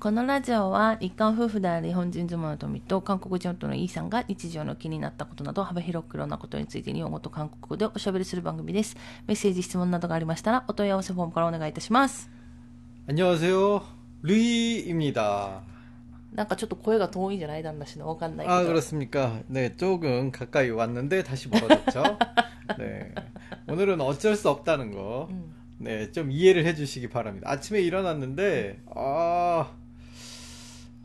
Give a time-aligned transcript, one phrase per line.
[0.00, 8.96] このラジオは日韓夫婦である日本人妻の富と韓国人夫のイーさんが日常の気になったことなど幅広くいろんなことについて日本語と韓国語でおしゃべりする番組です。
[9.26, 12.30] メッセージ、質問などがありましたらお問い合わせフォームからお願いいたします。
[13.08, 13.82] 안녕하세요.
[14.22, 15.62] 루이입니다.
[16.34, 18.58] なんかちょっと声が遠いんじゃない旦那氏のわかんないけど。
[18.58, 19.40] 아, 그렇습니까?
[19.48, 22.18] 네, 조금 가까이 왔는데 다시 멀어졌죠?
[22.78, 23.14] 네.
[23.66, 25.26] 오늘은 어쩔 수 없다는 거.
[25.30, 25.56] うん。
[25.78, 27.50] 네, 좀 이해를 해 주시기 바랍니다.
[27.50, 29.72] 아침에 일어났는데, 아,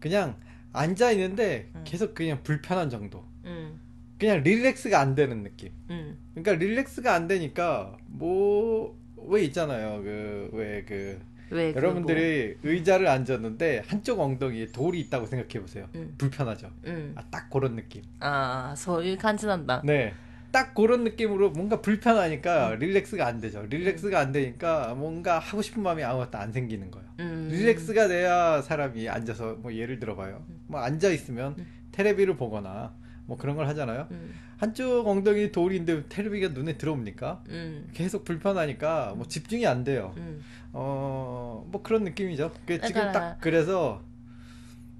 [0.00, 0.36] 그냥
[0.72, 1.82] 앉아 있는데 음.
[1.84, 3.24] 계속 그냥 불편한 정도.
[3.44, 3.80] 음.
[4.18, 5.70] 그냥 릴렉스가 안 되는 느낌.
[5.90, 6.18] 음.
[6.34, 10.02] 그러니까 릴렉스가 안 되니까 뭐 왜 있잖아요.
[10.02, 12.70] 그 왜그 그, 여러분들이 뭐.
[12.70, 15.88] 의자를 앉았는데 한쪽 엉덩이에 돌이 있다고 생각해 보세요.
[16.16, 16.70] 불편하죠.
[17.16, 18.02] 아, 딱 그런 느낌.
[18.20, 19.82] 아, 소유 간지난다.
[19.84, 20.14] 네.
[20.52, 22.78] 딱 그런 느낌으로 뭔가 불편하니까 음.
[22.80, 23.60] 릴렉스가 안 되죠.
[23.60, 23.66] 음.
[23.70, 27.06] 릴렉스가 안 되니까 뭔가 하고 싶은 마음이 아무것도 안 생기는 거예요.
[27.20, 27.48] 음.
[27.50, 30.44] 릴렉스가 돼야 사람이 앉아서 뭐 예를 들어봐요.
[30.48, 30.60] 음.
[30.66, 31.56] 뭐 앉아 있으면
[31.92, 32.94] 테레비를 보거나
[33.26, 34.08] 뭐 그런 걸 하잖아요.
[34.10, 34.34] 음.
[34.56, 37.44] 한쪽 엉덩이 돌인데 테레비가 눈에 들어옵니까?
[37.48, 37.88] 음.
[37.94, 40.12] 계속 불편하니까 뭐 집중이 안 돼요.
[40.16, 40.42] 음.
[40.72, 42.50] 어뭐 그런 느낌이죠.
[42.52, 44.02] 그게 지금 그러니까 딱 그래서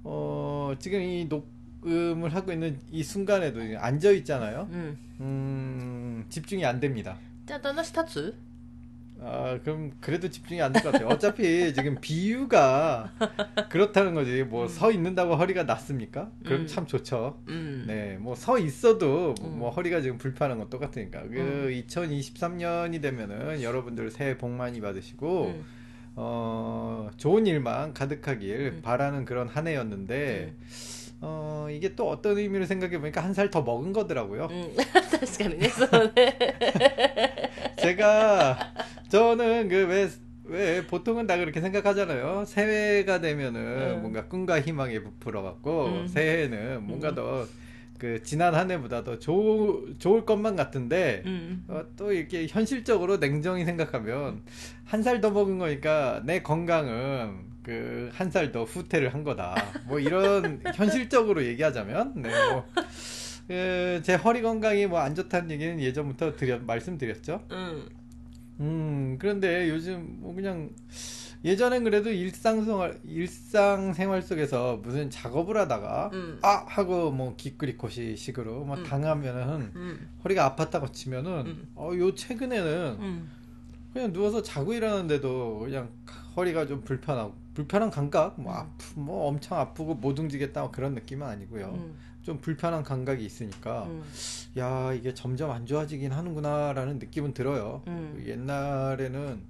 [0.03, 1.45] 어 지금 이 높
[1.83, 4.67] 녹음을 하고 있는 이 순간에도 앉아 있잖아요.
[4.71, 4.97] 음.
[5.19, 7.17] 음 집중이 안 됩니다.
[7.45, 8.33] 짜다나 스타츠.
[9.23, 11.09] 아 그럼 그래도 집중이 안 될 것 같아요.
[11.09, 13.11] 어차피 지금 비유가
[13.69, 14.41] 그렇다는 거지.
[14.41, 14.49] 음.
[14.49, 16.31] 뭐서 있는다고 허리가 났습니까?
[16.43, 16.67] 그럼 음.
[16.67, 17.39] 참 좋죠.
[17.47, 17.83] 음.
[17.87, 21.23] 네, 뭐 서 있어도 뭐, 뭐 허리가 지금 불편한 건 똑같으니까.
[21.23, 21.83] 그 음.
[21.87, 25.63] 2023년이 되면은 여러분들 새해 복 많이 받으시고
[26.15, 30.53] 어 좋은 일만 가득하길 바라는 그런 한 해였는데.
[31.23, 34.47] 어 이게 또 어떤 의미를 생각해 보니까 한 살 더 먹은 거더라고요.
[34.49, 34.75] 음,
[37.77, 38.57] 제가
[39.09, 40.09] 저는 그왜
[40.45, 42.43] 왜 보통은 다 그렇게 생각하잖아요.
[42.45, 44.01] 새해가 되면은 음.
[44.01, 46.07] 뭔가 꿈과 희망이 부풀어 갖고 음.
[46.07, 47.15] 새해에는 뭔가 음.
[47.15, 51.63] 더그 지난 한 해보다 더 좋, 좋을 것만 같은데 음.
[51.67, 54.41] 어, 또 이렇게 현실적으로 냉정히 생각하면
[54.85, 59.55] 한 살 더 먹은 거니까 내 건강은 그 한 살 더 후퇴를 한 거다.
[59.85, 62.65] 뭐 이런 현실적으로 얘기하자면 네, 뭐,
[63.47, 67.45] 그 제 허리 건강이 뭐 안 좋다는 얘기는 예전부터 드려, 말씀드렸죠.
[67.51, 67.89] 음.
[68.59, 70.69] 음 그런데 요즘 뭐 그냥
[71.43, 76.39] 예전엔 그래도 일상생활 일상생활 속에서 무슨 작업을 하다가 음.
[76.43, 78.83] 아 하고 뭐 기끌이코시 식으로 뭐 음.
[78.83, 80.09] 당하면은 음.
[80.23, 81.67] 허리가 아팠다고 치면은 음.
[81.75, 83.31] 어요 최근에는 음.
[83.91, 85.89] 그냥 누워서 자고 일어나는데도 그냥
[86.35, 88.57] 허리가 좀 불편하고 불편한 감각, 뭐 음.
[88.57, 91.67] 아프, 뭐 엄청 아프고 못 움직였다 뭐 그런 느낌은 아니고요.
[91.75, 91.97] 음.
[92.21, 94.03] 좀 불편한 감각이 있으니까, 음.
[94.57, 97.81] 야 이게 점점 안 좋아지긴 하는구나라는 느낌은 들어요.
[97.87, 98.13] 음.
[98.15, 99.41] 그 옛날에는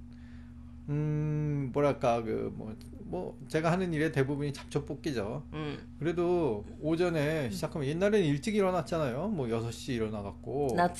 [0.88, 5.44] 음 뭐랄까 그뭐뭐 뭐 제가 하는 일의 대부분이 잡초 뽑기죠.
[5.52, 5.78] 음.
[5.98, 7.50] 그래도 오전에 음.
[7.50, 9.28] 시작하면 옛날에는 일찍 일어났잖아요.
[9.28, 10.72] 뭐 여섯 시 일어나 갖고.
[10.74, 10.96] 낮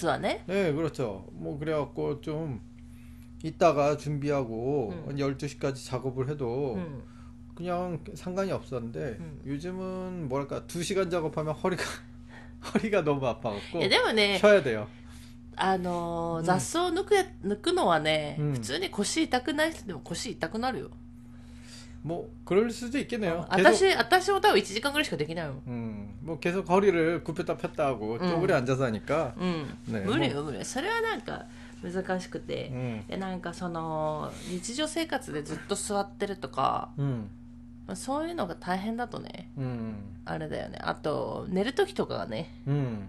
[0.46, 1.26] 네, 그렇죠.
[1.32, 2.60] 뭐 그래 갖고 좀
[3.43, 5.03] 이따가 준비하고 음.
[5.09, 7.01] 한 12시까지 작업을 해도 うん。
[7.55, 9.41] 그냥 상관이 없었는데 음.
[9.45, 11.83] 요즘은 뭐랄까 2시간 작업하면 허리가
[12.73, 14.87] 허리가 너무 아파갖고 いや、でもね、 쉬어야 돼요.
[15.55, 20.89] あのーうん雑草抜くや、抜くのはね、うん普通に腰痛くない人でも腰痛くなるよ。
[22.03, 23.45] 뭐 그럴 수도 있겠네요.
[23.49, 25.61] 私、私も多分1時間ぐらいしかできないもん。
[25.67, 28.29] 음, 뭐 계속 허리를 굽혔다 폈다 하고 음.
[28.29, 29.77] 쪼그려 앉아서 하니까 うん。
[29.87, 30.63] 네, 無理よ、無理よ。
[30.65, 31.45] それはなんか
[31.83, 32.69] 難しくて。
[32.71, 37.27] 음, で、なんかその、日常生活でずっと座ってるとか、 음,
[37.93, 39.95] そういうのが大変だとね、 음,
[40.25, 40.79] あれだよね。
[40.81, 43.07] あと、寝る時とかがね、 음,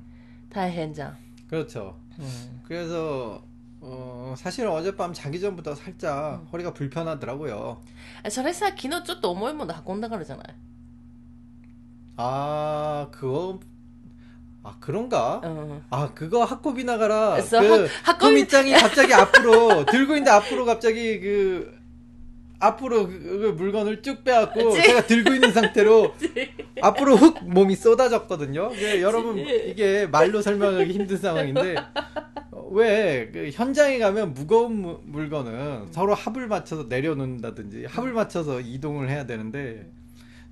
[0.51, 1.17] 大変じゃん。
[1.51, 1.95] 그렇죠.
[2.19, 2.63] うん。
[2.67, 3.43] 그래서
[3.81, 6.47] 어, 사실 어젯밤 자기 전부터 살짝 음.
[6.53, 7.79] 허리가 불편하더라고요.
[8.25, 10.55] えそれさ、昨日ちょっと重いもの運んだからじゃない
[12.17, 13.61] 아, 그거
[14.64, 15.42] 아 그런가?
[15.44, 17.38] うん。아 그거 학고비 나가라.
[17.42, 21.74] 그 학- 학고비- 학고비장이 갑자기 앞으로 들고 있는데 앞으로 갑자기 그
[22.60, 24.84] 앞으로 그, 그 물건을 쭉 빼갖고 그치?
[24.88, 26.14] 제가 들고 있는 상태로
[26.82, 28.72] 앞으로 훅 몸이 쏟아졌거든요.
[28.74, 29.38] 이게 여러분?
[29.38, 31.76] 이게 말로 설명하기 힘든 상황인데
[32.52, 39.26] 어, 왜그 현장에 가면 무거운 무- 물건은 서로 합을 맞춰서 내려놓는다든지 합을 맞춰서 이동을 해야
[39.26, 39.92] 되는데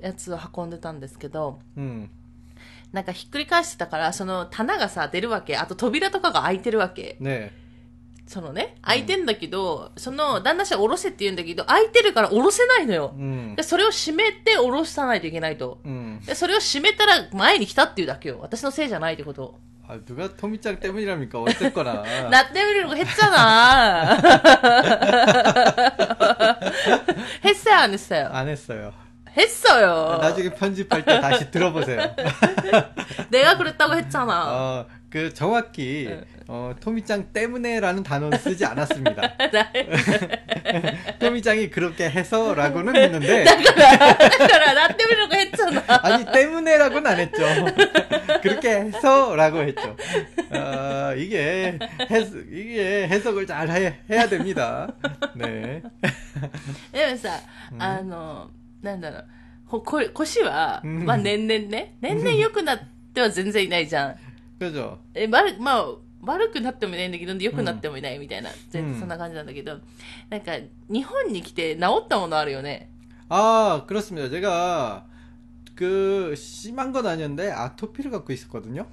[0.00, 2.08] やつを運んでたんですけど、 음,
[2.92, 5.56] なんかひっくり返してたから、その棚がさ、出るわけ。
[5.56, 7.16] あと扉とかが開いてるわけ。
[7.20, 7.50] 네,
[8.26, 13.14] そのね、開いてんだけど、その旦那氏は下ろせって言うんだけど、開いてるから下ろせないのよ。
[13.16, 15.80] 음, で、それを閉めて下ろさないといけないと。
[15.84, 16.20] 음.
[16.24, 18.38] で、それを閉めたら前に来たっていうだけよ。
[18.40, 19.58] 私のせいじゃないってこと。
[19.88, 21.40] 아, 누가 토미짱 때문이랍니까?
[21.40, 22.04] 어쨌거나.
[22.30, 24.16] なってみるのが減っちゃな
[27.44, 28.30] 했어요, 안 했어요?
[28.32, 28.92] 안 했어요.
[29.37, 30.09] 했어요.
[30.13, 32.15] 아, 나중에 편집할 때 다시 들어보세요.
[33.29, 34.45] 내가 그랬다고 했잖아.
[34.47, 36.21] 어, 그 정확히 네.
[36.49, 39.37] 어, 토미짱 때문에라는 단어는 쓰지 않았습니다.
[39.51, 41.15] 네.
[41.19, 45.83] 토미짱이 그렇게 해서라고는 했는데 나, 나 때문에라고 했잖아.
[45.87, 47.43] 아니 때문에라고는 안 했죠.
[48.41, 49.95] 그렇게 해서라고 했죠.
[50.51, 51.77] 어, 이게
[52.09, 54.87] 해석, 이게 해석을 잘 해, 해야 됩니다.
[55.35, 55.81] 네.
[56.91, 57.29] 네 그래서
[57.73, 57.81] 음.
[57.81, 58.47] 아,
[58.82, 59.24] なんだろう、
[59.66, 62.78] ほこ腰は、うんまあ年々ね、年々良くなっ
[63.14, 64.16] ては全然いないじゃん。
[64.58, 64.98] 그죠.
[65.14, 65.86] え、悪、まあ、
[66.24, 69.78] 悪くなってもいないんだけど、良くなってもいないみたいな、全うん然そんな感じなんだけど、
[70.30, 70.52] なんか、
[70.88, 72.90] 日本に来て治ったものあるよね。
[73.28, 74.28] 아 그렇습니다.
[74.30, 75.06] 제가
[75.74, 78.86] 그 심한 건 아니었는데 아토피를 갖고 있었거든요.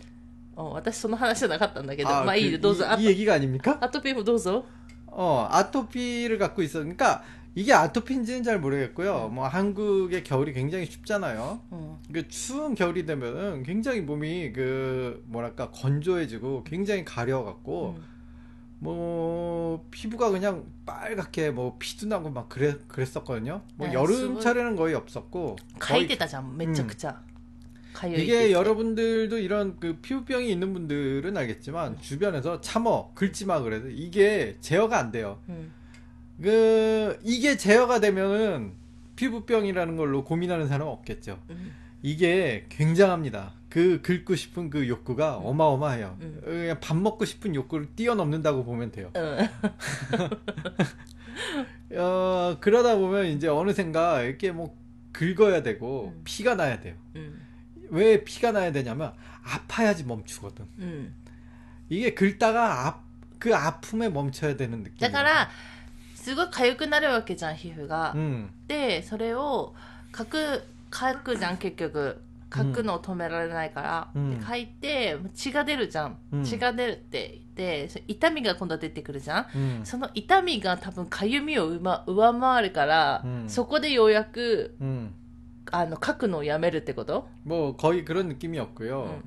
[0.56, 2.86] お私その話じゃなかったんだけど、 아, まあいい 그 よ、どうぞ。
[2.90, 3.78] あ 이, 이 얘기가 아닙니까?
[3.82, 4.66] アトピーもどうぞ。
[5.08, 7.24] 어, 아토피를 갖고 있으니까
[7.55, 9.29] 이게 아토피인지는 잘 모르겠고요.
[9.29, 11.61] 뭐 한국의 겨울이 굉장히 춥잖아요.
[11.73, 11.97] 음.
[12.13, 18.05] 그 추운 겨울이 되면은 굉장히 몸이 그 뭐랄까 건조해지고 굉장히 가려갖고 음.
[18.81, 23.63] 뭐 피부가 그냥 빨갛게 뭐 피도 나고 막 그래 그랬었거든요.
[23.77, 25.57] 뭐 네, 여름철에는 거의 없었고.
[25.79, 27.23] 가이드다잠 맨저 그자.
[28.09, 34.99] 이게 여러분들도 이런 그 피부병이 있는 분들은 알겠지만 주변에서 참어 긁지 마 그래도 이게 제어가
[34.99, 35.39] 안 돼요.
[36.43, 38.73] 그 이게 제어가 되면은
[39.17, 41.41] 피부병이라는 걸로 고민하는 사람 없겠죠.
[41.51, 41.75] 음.
[42.03, 43.53] 이게 굉장합니다.
[43.69, 45.47] 그 긁고 싶은 그 욕구가 음.
[45.47, 46.17] 어마어마해요.
[46.21, 46.41] 음.
[46.45, 49.11] 그냥 밥 먹고 싶은 욕구를 뛰어넘는다고 보면 돼요.
[49.15, 49.39] 어,
[51.97, 54.77] 어 그러다 보면 이제 어느샌가 이렇게 뭐
[55.13, 56.95] 긁어야 되고 피가 나야 돼요.
[57.91, 59.13] 왜 피가 나야 되냐면
[59.45, 60.67] 아파야지 멈추거든.
[61.89, 63.03] 이게 긁다가 아,
[63.39, 64.99] 그 아픔에 멈춰야 되는 느낌.
[66.24, 68.14] すごい痒くなるわけじゃん、皮膚が。
[68.16, 69.74] 음, で、それを、
[70.16, 70.64] 書く、
[70.94, 72.22] 書くじゃん、結局。
[72.52, 74.08] 書くのを止められないから。
[74.16, 76.18] うんで書いて、血が出るじゃん。
[76.32, 79.44] うん血が出るって言って、そ痛みが今度出てくるじゃん。
[79.56, 85.12] 음, その痛みが多分かゆみをうま上回るから、うんそこでようやく 음.
[85.72, 89.22] あの書くのをやめるってこと 뭐 거의 그런 느낌이었고요.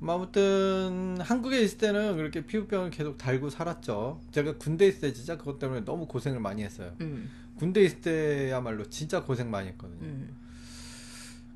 [0.00, 0.06] 음.
[0.06, 4.20] 뭐 아무튼 한국에 있을 때는 그렇게 피부병을 계속 달고 살았죠.
[4.32, 6.92] 제가 군대 있을 때 진짜 그것 때문에 너무 고생을 많이 했어요.
[7.00, 7.30] うん。
[7.56, 10.04] 군대 있을 때야말로 진짜 고생 많이 う 했거든요.
[10.06, 10.34] ん。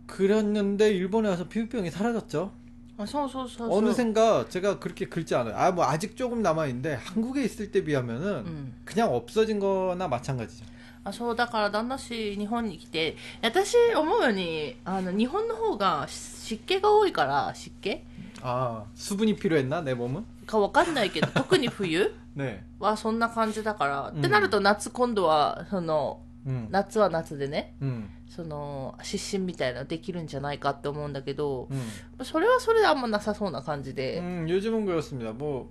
[0.06, 2.52] 그랬는데 일본에 와서 피부병이 사라졌죠.
[3.00, 3.78] あ、そうそうそうそう。
[3.78, 5.54] 어느샌가 제가 그렇게 긁지 않아요.
[5.56, 8.74] 아 뭐 아직 조금 남아 있는데 한국에 있을 때 비하면은 うん。
[8.84, 10.64] 그냥 없어진 거나 마찬가지죠.
[11.04, 18.02] あそうだから旦那氏日本に来て私思うようにあの日本の方が湿気が多いから湿気
[18.42, 20.24] 아 수분이 필요했나 내 몸은?
[20.46, 22.60] かわかんないけど特 に冬 네.
[22.78, 26.68] はそんな感じだから、うんってなると夏今度はその 음.
[26.70, 28.08] 夏は夏でね 음.
[28.28, 32.24] その湿疹みたいなのできるんじゃないかって思うんだけど 음.
[32.24, 35.32] それはそれであんまなさそうな感じで、 음, 요즘은 그렇습니다.
[35.32, 35.68] 뭐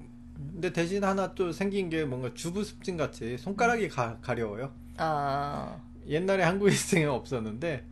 [0.53, 4.71] 근데 대신 하나 또 생긴 게 뭔가 주부습진 같이 손가락이 가, 가려워요.
[4.97, 5.77] あ
[6.07, 7.85] 옛날에 한국에 있을 때는 없었는데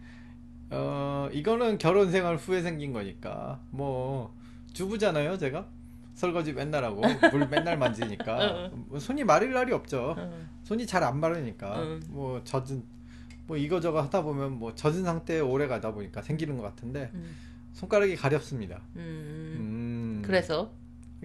[0.71, 4.33] 어 이거는 결혼 생활 후에 생긴 거니까 뭐
[4.73, 5.67] 주부잖아요 제가
[6.15, 11.19] 설거지 맨날 하고 물 맨날 만지니까 뭐 손이 마를 날이 없죠 あ、うん、 손이 잘 안
[11.19, 12.01] 마르니까 음.
[12.07, 12.83] 뭐 젖은
[13.47, 17.35] 뭐 이거저거 하다 보면 뭐 젖은 상태에 오래 가다 보니까 생기는 것 같은데 うん、
[17.73, 20.69] 손가락이 가렵습니다 うん、 음 クレソ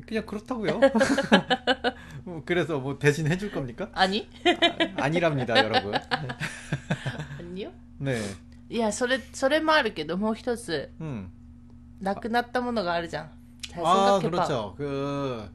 [0.06, 0.80] 그냥 그렇다고요
[2.24, 4.26] 뭐 그래서 뭐 대신 해줄 겁니까 兄
[4.96, 5.94] 아, 아니랍니다 여러분
[7.38, 8.18] 兄よ 네
[8.70, 11.30] いやそれそれもあるけどもう一つ 음.
[12.00, 14.20] なくなったものがあるじゃん 아 잘생각해봐.
[14.30, 15.48] 그렇죠 그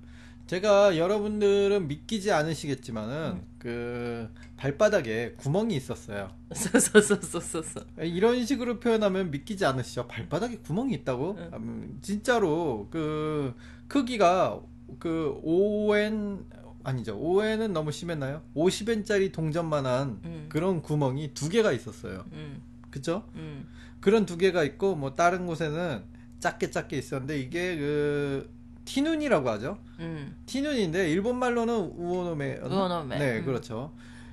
[0.47, 3.43] 제가 여러분들은 믿기지 않으시겠지만은 음.
[3.57, 6.29] 그 발바닥에 구멍이 있었어요.
[6.53, 10.07] そうそうそうそうそうそう 이런 식으로 표현하면 믿기지 않으시죠?
[10.07, 11.35] 발바닥에 구멍이 있다고?
[11.39, 11.49] 응.
[11.53, 13.55] 음, 진짜로 그
[13.87, 14.59] 크기가
[14.99, 16.43] 그 5N
[16.83, 17.17] 아니죠.
[17.19, 18.43] 5N은 너무 심했나요?
[18.55, 20.45] 50N짜리 동전만한 응.
[20.49, 22.23] 그런 구멍이 두 개가 있었어요.
[22.31, 23.23] うん 그죠?
[23.33, 23.67] うん
[23.99, 26.03] 그런 두 개가 있고 뭐 다른 곳에는
[26.40, 28.50] 작게 작게 있었는데 이게 그
[28.84, 29.78] 티눈이라고 하죠.
[30.00, 30.34] 음.
[30.46, 32.60] 티눈인데 일본 말로는 우오노메.
[32.64, 33.18] 우오노메.
[33.18, 33.44] 네, 음.
[33.44, 33.92] 그렇죠.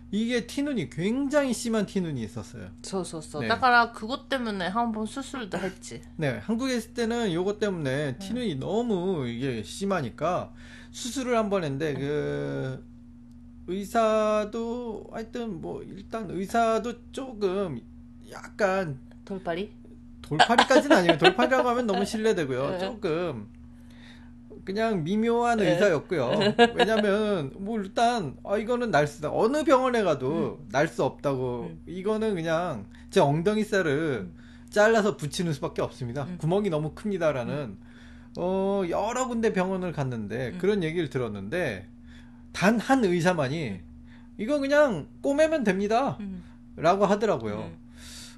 [0.09, 2.69] 이게 티눈이 굉장히 심한 티눈이 있었어요.
[2.81, 3.39] 저저저.
[3.41, 3.47] 네.
[3.47, 6.01] 그러니까 그것 때문에 한 번 수술도 했지.
[6.15, 8.59] 네, 한국에 있을 때는 요것 때문에 티눈이 음.
[8.61, 10.53] 너무 이게 심하니까
[10.91, 12.83] 수술을 한 번 했는데 그
[13.67, 17.81] 의사도 하여튼 뭐 일단 의사도 조금
[18.31, 19.69] 약간 돌팔이?
[20.29, 21.17] 돌팔이까지는 아니에요.
[21.17, 22.69] 돌팔이라고 하면 너무 신뢰되고요.
[22.71, 22.79] 네.
[22.79, 23.47] 조금
[24.65, 25.73] 그냥 미묘한 네.
[25.73, 26.31] 의사였고요.
[26.75, 29.29] 왜냐면 뭐 일단 아 이거는 날 수다.
[29.31, 31.69] 어느 병원에 가도 날수 없다고.
[31.71, 31.81] 음.
[31.85, 34.29] 이거는 그냥 제 엉덩이 살을
[34.69, 36.23] 잘라서 붙이는 수밖에 없습니다.
[36.23, 36.37] 음.
[36.39, 37.77] 구멍이 너무 큽니다라는
[38.37, 40.57] 어 여러 군데 병원을 갔는데 음.
[40.59, 41.87] 그런 얘기를 들었는데
[42.51, 43.79] 단 한 의사만이
[44.37, 46.17] 이거 그냥 꼬매면 됩니다.
[46.75, 47.71] 라고 하더라고요.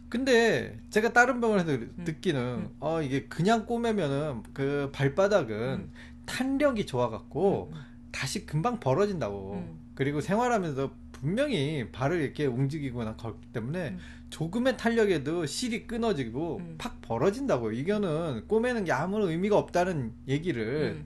[0.09, 2.03] 근데 제가 다른 병원에서 그 음.
[2.03, 2.69] 듣기는 음.
[2.79, 5.91] 어 이게 그냥 꼬매면은 그 발바닥은 음.
[6.25, 7.77] 탄력이 좋아갖고 음.
[7.77, 7.81] 음.
[8.11, 9.53] 다시 금방 벌어진다고.
[9.53, 9.79] 음.
[9.93, 13.97] 그리고 생활하면서 분명히 발을 이렇게 움직이거나 걷기 때문에
[14.29, 17.71] 조금의 탄력에도 실이 끊어지고 팍 벌어진다고.
[17.71, 21.03] 이거는 꼬매는 게 아무런 의미가 없다는 얘기를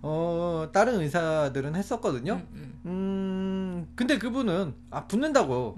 [0.00, 2.40] 어 다른 의사들은 했었거든요.
[2.86, 5.76] 음, 근데 그분은 아 붙는다고.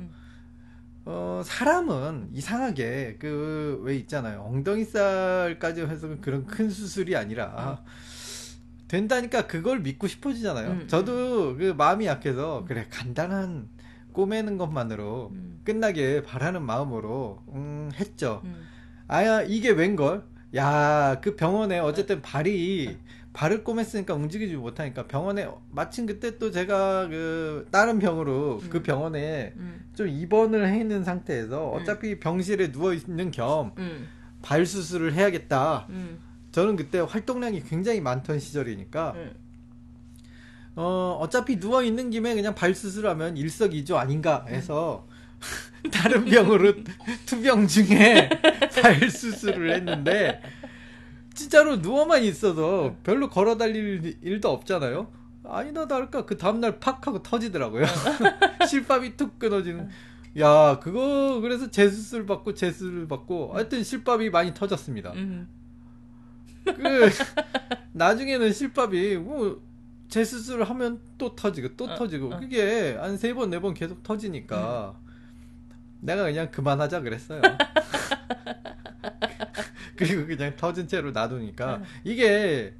[1.04, 7.90] 어, 사람은 이상하게 그 왜 있잖아요 엉덩이살까지 해서 그런 큰 수술이 아니라 음.
[8.88, 10.68] 된다니까 그걸 믿고 싶어지잖아요.
[10.70, 10.88] 음, 음.
[10.88, 12.64] 저도 그 마음이 약해서 음.
[12.66, 13.68] 그래 간단한
[14.12, 15.60] 꼬매는 것만으로 음.
[15.64, 18.42] 끝나게 바라는 마음으로 음, 했죠.
[18.44, 18.66] 음.
[19.06, 20.24] 아야 이게 웬걸?
[20.56, 22.96] 야 그 병원에 어쨌든 발이
[23.32, 28.70] 발을 꼬맸으니까 움직이지 못하니까 병원에 마침 그때 또 제가 그 다른 병으로 그 음.
[28.70, 29.88] 그 병원에 음.
[29.94, 31.80] 좀 입원을 해 있는 상태에서 음.
[31.80, 32.20] 어차피 음.
[32.20, 34.64] 병실에 누워 있는 겸발 음.
[34.64, 35.86] 수술을 해야겠다.
[35.90, 36.18] 음.
[36.50, 39.14] 저는 그때 활동량이 굉장히 많던 시절이니까
[40.74, 45.06] 어 어차피 누워 있는 김에 그냥 발 수술하면 일석이조 아닌가 해서
[45.92, 46.74] 다른 병으로
[47.26, 48.28] 투병 중에
[48.82, 50.40] 발 수술을 했는데
[51.34, 55.10] 진짜로 누워만 있어도 별로 걸어 다닐 일도 없잖아요.
[55.44, 57.86] 아니나 다를까 그 다음날 팍 하고 터지더라고요.
[58.68, 59.88] 실밥이 툭 끊어지는.
[60.38, 65.12] 야 그거 그래서 재수술 받고 재수술 받고 하여튼 실밥이 많이 터졌습니다.
[65.12, 67.10] うん그
[67.92, 69.60] 나중에는 실밥이 뭐
[70.08, 72.38] 재수술을 하면 또 터지고 또 어, 터지고 어.
[72.38, 74.94] 그게 한 세 번 네 번 계속 터지니까
[76.00, 77.40] 내가 그냥 그만하자 그랬어요.
[80.00, 81.84] 그리고 그냥 터진 채로 놔두니까 음.
[82.04, 82.72] 이게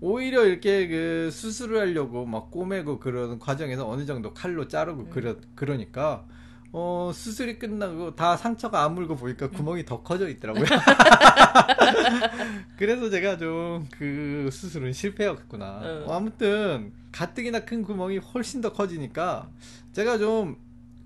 [0.00, 5.10] 오히려 이렇게 그 수술을 하려고 막 꼬매고 그러는 과정에서 어느 정도 칼로 자르고 음.
[5.10, 6.26] 그러 그러니까
[6.72, 10.64] 어 수술이 끝나고 다 상처가 아물고 보니까 구멍이 더 커져 있더라고요.
[12.76, 15.80] 그래서 제가 좀 그 수술은 실패였구나.
[15.84, 16.04] 응.
[16.06, 19.48] 어, 아무튼 가뜩이나 큰 구멍이 훨씬 더 커지니까
[19.92, 20.56] 제가 좀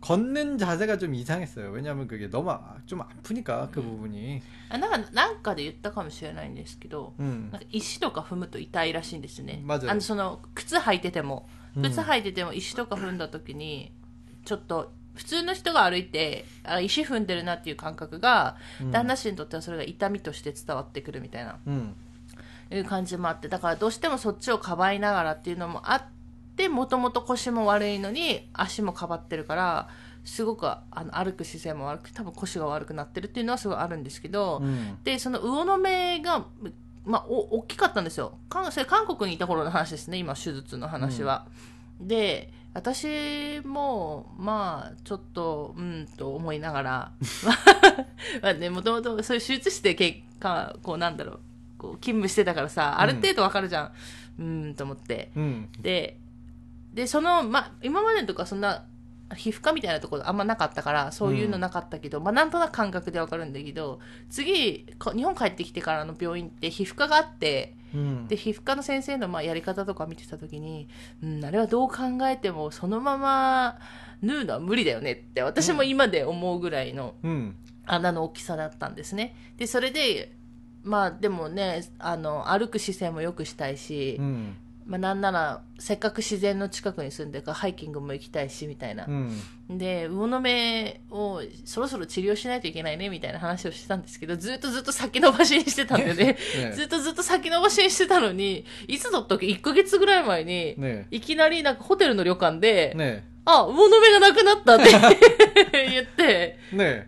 [0.01, 1.71] 걷는 자세가 좀 이상했어요.
[1.71, 4.41] 왜냐하면 그게 너무 아- 좀 아프니까 그 부분이.
[4.69, 7.49] あなんかなんかで言ったかもしれないんですけど 음.
[7.51, 11.47] なんか石とか踏むと痛いらしいんですねまずあのその靴履いてても
[11.77, 11.83] 음.
[11.83, 13.93] 靴履いてても石とか踏んだ時に
[14.45, 18.91] ちょっと普通の人が歩いてあ石踏んでるなっていう感覚が、 음.
[18.91, 21.93] 旦那氏にとってはそれが痛みとして伝わってくるみたいな 음.
[22.71, 26.03] いう感じもあってだからどうしてもそっちをかばいながらっていうのもあっ
[26.58, 29.88] てもともと腰も悪いのに足もかばってるから
[30.24, 34.96] すごくあの歩く姿勢も悪く多分腰が悪くなってるっていうのはすごいあるんですけど、 음.
[35.02, 36.44] でその魚の目が、
[37.06, 38.36] まあ、お大きかったんですよ。
[38.50, 41.46] 韓それ韓国にいた頃の話ですね今手術の話は、
[42.00, 47.12] で私もまあちょっとうんと思いながら
[48.42, 51.40] まあねもともとそういう手術室で結果こうなんだろう
[51.78, 53.92] こう勤務してたからさある程度わかるじゃん。
[54.40, 55.30] うんと思って。
[55.36, 55.68] 음.
[55.80, 56.17] で
[56.98, 58.84] で、その、ま、今までとかそんな、
[59.36, 64.00] 皮膚科みたいなところあんまなかったから、そういうのなかったけど、うん、まあなんとなく感覚でわかるんだけど、
[64.30, 70.88] 次、日本帰ってきてからの病院って皮膚科があって、うん、で、皮膚科の先生のまあやり方とか見てた時に、
[71.22, 73.78] うん、あれはどう考えてもそのまま
[74.22, 77.14] 縫うのは無理だよねって私も今で思うぐらいの
[77.86, 79.36] 穴の大きさだったんですね。
[79.56, 80.32] で、それで、
[80.82, 84.56] まあでもね、あの、歩く姿勢も良くしたいし、うん、
[84.87, 89.31] まあ、なんならせっかく自然の近くに住んでるからハイキングも行きたいしみたいな、 음.
[89.69, 96.73] で魚の目をそろそろ治療しないといけないねみたいな話をしてたんですけどずっとずっと先延ばしにしてたんでね 네.
[96.73, 101.05] ずっとずっと先延ばしにしてたのにいつだったっけ1ヶ月ぐらい前に、 네.
[101.11, 103.23] いきなりなんかホテルの旅館で、 네.
[103.45, 104.91] あ魚の目がなくなったって
[105.89, 107.07] 言って、 네.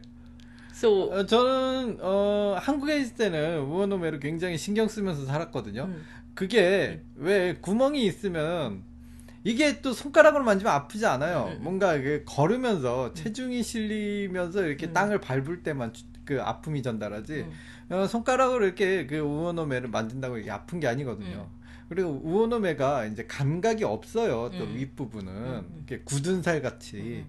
[0.73, 1.19] そう。
[1.19, 5.83] 어, 저는 어, 한국에 있을 때는 우원노매를 굉장히 신경 쓰면서 살았거든요.
[5.83, 8.82] うん、 그게 왜 구멍이 있으면
[9.44, 11.54] 이게 또 손가락으로 만지면 아프지 않아요.
[11.56, 11.62] 음.
[11.62, 14.92] 뭔가 이게 걸으면서 체중이 실리면서 이렇게 음.
[14.92, 17.46] 땅을 밟을 때만 주- 그 아픔이 전달하지.
[17.90, 21.48] 어, 손가락으로 이렇게 그 魚の目를 만진다고 이게 아픈 게 아니거든요.
[21.88, 24.50] 그리고 魚の目가 이제 감각이 없어요.
[24.56, 24.74] 또 음.
[24.76, 25.84] 윗부분은 음.
[25.88, 26.98] 이렇게 굳은 살 같이.
[26.98, 27.26] 음.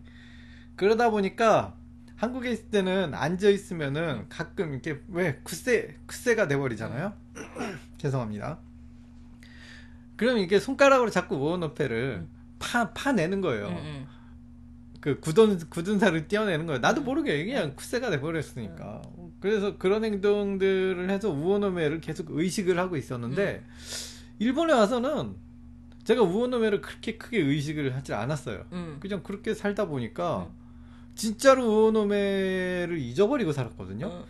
[0.76, 1.76] 그러다 보니까
[2.18, 7.14] 한국에 있을 때는 앉아 있으면은 가끔 이렇게 왜 쿠세 쿠세가 돼 버리잖아요.
[7.98, 8.60] 죄송합니다.
[10.22, 12.30] 그럼 이게 손가락으로 자꾸 무어노패를 음.
[12.60, 13.70] 파, 파내는 거예요.
[13.70, 14.08] 음, 음.
[15.00, 16.80] 그 굳은 굳은 살을 떼어내는 거예요.
[16.80, 19.02] 나도 모르게 그냥 쿠세가 돼버렸으니까.
[19.40, 23.64] 그래서 그런 행동들을 해서 우어노메를 계속 의식을 하고 있었는데
[24.38, 25.34] 일본에 와서는
[26.04, 28.66] 제가 우어노메를 그렇게 크게 의식을 하지 않았어요.
[29.00, 30.50] 그냥 그렇게 살다 보니까
[31.16, 34.24] 진짜로 우어노메를 잊어버리고 살았거든요.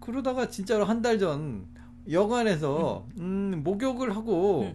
[0.00, 1.64] 그러다가 진짜로 한 달 전
[2.10, 4.74] 여관에서 음, 목욕을 하고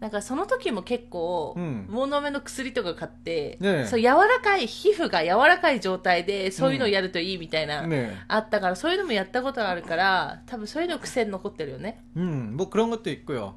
[0.00, 8.12] なんかその時も結構、うん魚の目の薬とか買って、ねえそう柔らかい皮膚が柔らかい状態でそういうのをやるといいみたいな、 네.
[8.28, 13.56] あったからそういうのもやったことがあるから多分そういうの癖に残ってるよね 음, 뭐 그런 것도 있고요.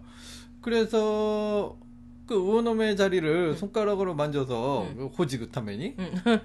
[0.62, 1.78] 그래서
[2.28, 4.96] 그 우오노메 자리를 손가락으로 만져서 음.
[4.98, 6.40] 그 호지그타메니 うん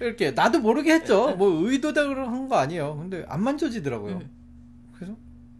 [0.00, 1.34] 이렇게 나도 모르게 했죠.
[1.36, 2.96] 뭐 의도적으로 한 거 아니에요.
[2.96, 4.16] 근데 안 만져지더라고요.
[4.16, 4.30] 음.
[4.94, 5.14] 그래서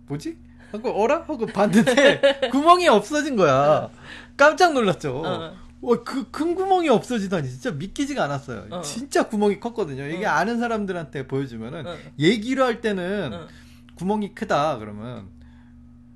[0.08, 0.36] 뭐지?
[0.71, 3.89] 하고 어라 하고 봤는데 구멍이 없어진 거야.
[4.35, 5.21] 깜짝 놀랐죠.
[5.25, 5.53] 어.
[5.81, 8.65] 어, 그 큰 구멍이 없어지다니 진짜 믿기지가 않았어요.
[8.71, 8.81] 어.
[8.81, 10.07] 진짜 구멍이 컸거든요.
[10.07, 10.29] 이게 어.
[10.31, 11.95] 아는 사람들한테 보여주면은 어.
[12.19, 13.47] 얘기로 할 때는 어.
[13.95, 15.27] 구멍이 크다 그러면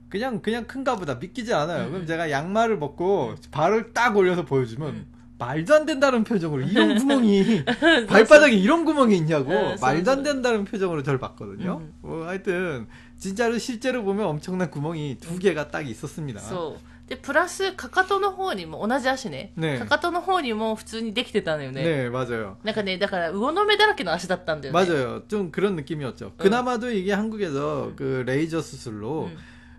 [0.09, 1.85] 그냥 그냥 큰가 보다 믿기지 않아요.
[1.87, 1.91] 음.
[1.91, 5.05] 그럼 제가 양말을 벗고 발을 딱 올려서 보여주면 음.
[5.37, 7.63] 말도 안 된다는 표정으로 이런 구멍이
[8.07, 11.77] 발바닥에 이런 구멍이 있냐고 어, 말도 안 쏘- 된다는 표정으로 저를 봤거든요.
[11.81, 11.93] 음.
[12.01, 12.87] 뭐 하여튼
[13.20, 16.40] 진짜로 실제로 보면 엄청난 구멍이 두 개가 딱 있었습니다.
[16.40, 22.57] そうでプラスかかとの方にも同じ足ねねえかかとの方にも普通にできてたのよね 네 맞아요.
[22.64, 25.22] なんかねだから魚の目だらけの足だったんだよね 맞아요.
[25.29, 26.33] 좀 그런 느낌이었죠.
[26.37, 29.37] 그나마도 이게 한국에서 그 레이저 수술로 음.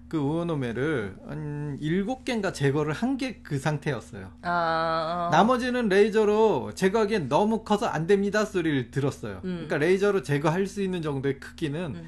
[0.08, 4.32] 그 우오노메를 한 일곱 개인가 제거를 한 게 그 상태였어요.
[4.44, 9.42] あー 나머지는 레이저로 제거하기엔 너무 커서 안 됩니다 소리를 들었어요.
[9.44, 9.66] 음.
[9.68, 12.08] 그러니까 레이저로 제거할 수 있는 정도의 크기는 음.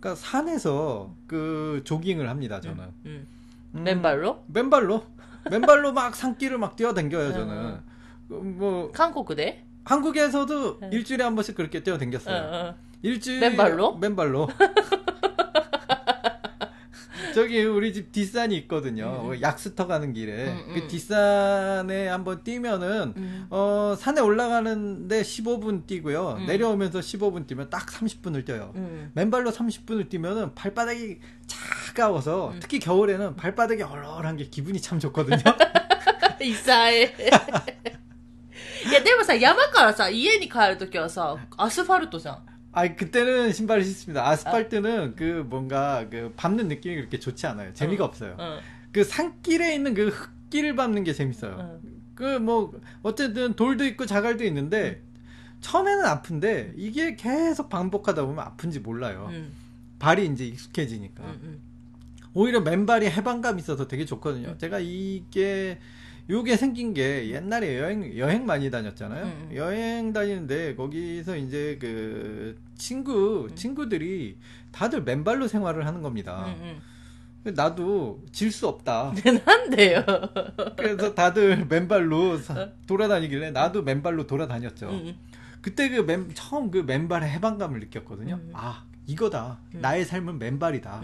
[0.00, 2.84] 그러니까 산에서 그 조깅을 합니다 저는.
[2.84, 3.26] 음, 음,
[3.74, 3.84] 음.
[3.84, 4.44] 맨발로?
[4.48, 5.04] 맨발로.
[5.50, 7.54] 맨발로 막 산길을 막 뛰어댕겨요 저는.
[7.54, 7.80] 음.
[8.28, 10.88] 그 뭐 한국대 한국에서도 네.
[10.92, 12.36] 일주일에 한 번씩 그렇게 뛰어댕겼어요.
[12.36, 12.74] 어, 어.
[13.02, 13.98] 일주일 맨발로?
[13.98, 14.48] 맨발로.
[17.35, 19.31] 저기 우리 집 뒷산이 있거든요.
[19.31, 19.41] 음.
[19.41, 20.87] 약수터 가는 길에 음, 그 음.
[20.87, 26.37] 뒷산에 한번 뛰면은 うん 어 산에 올라가는데 15분 뛰고요.
[26.39, 26.45] 음.
[26.45, 28.71] 내려오면서 15분 뛰면 딱 30분을 뛰어요.
[28.75, 32.59] うん 맨발로 30분을 뛰면은 발바닥이 차가워서 음.
[32.61, 35.41] 특히 겨울에는 발바닥이 얼얼한 게 기분이 참 좋거든요.
[36.41, 37.13] いさえ
[38.89, 42.39] いやでもさ山からさ家に帰るときはさアスファルトじゃん
[42.76, 44.28] 아 그때는 신발을 신습니다.
[44.28, 45.12] 아스팔트는 아.
[45.16, 47.72] 그 뭔가 그 밟는 느낌이 그렇게 좋지 않아요.
[47.72, 48.06] 재미가 어.
[48.08, 48.36] 없어요.
[48.38, 48.60] 어.
[48.92, 51.56] 그 산길에 있는 그 흙길을 밟는 게 재밌어요.
[51.58, 51.80] 어.
[52.14, 55.16] 그뭐 어쨌든 돌도 있고 자갈도 있는데 음.
[55.62, 59.28] 처음에는 아픈데 이게 계속 반복하다 보면 아픈지 몰라요.
[59.30, 59.52] 음.
[59.98, 61.24] 발이 이제 익숙해지니까.
[61.24, 61.60] 음, 음.
[62.34, 64.48] 오히려 맨발이 해방감 있어서 되게 좋거든요.
[64.48, 64.58] 음.
[64.58, 65.78] 제가 이게
[66.28, 69.24] 요게 생긴 게 옛날에 여행 여행 많이 다녔잖아요.
[69.24, 69.56] 음, 음.
[69.56, 73.54] 여행 다니는데 거기서 이제 그 친구 음.
[73.54, 74.38] 친구들이
[74.72, 76.46] 다들 맨발로 생활을 하는 겁니다.
[76.60, 76.80] 음,
[77.44, 77.54] 음.
[77.54, 79.12] 나도 질 수 없다.
[79.22, 80.04] 네, 난데요.
[80.76, 82.72] 그래서 다들 맨발로 어?
[82.88, 84.88] 돌아다니길래 나도 맨발로 돌아다녔죠.
[84.88, 85.16] 음,
[85.62, 88.40] 그때 그 맨, 처음 그 맨발의 해방감을 느꼈거든요.
[88.52, 89.60] 아 이거다.
[89.74, 91.02] 나의 삶은 맨발이다.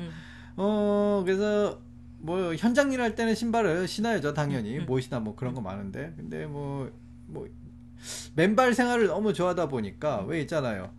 [0.56, 1.78] 어 그래서
[2.22, 4.76] 뭐 현장 일할 때는 신발을 신어야죠 당연히.
[4.76, 4.87] 음, 음.
[4.87, 6.14] 뭐 못이나 뭐 그런 거 많은데.
[6.16, 6.90] 근데 뭐뭐
[7.26, 7.48] 뭐
[8.35, 10.28] 맨발 생활을 너무 좋아하다 보니까 음.
[10.28, 10.90] 왜 있잖아요.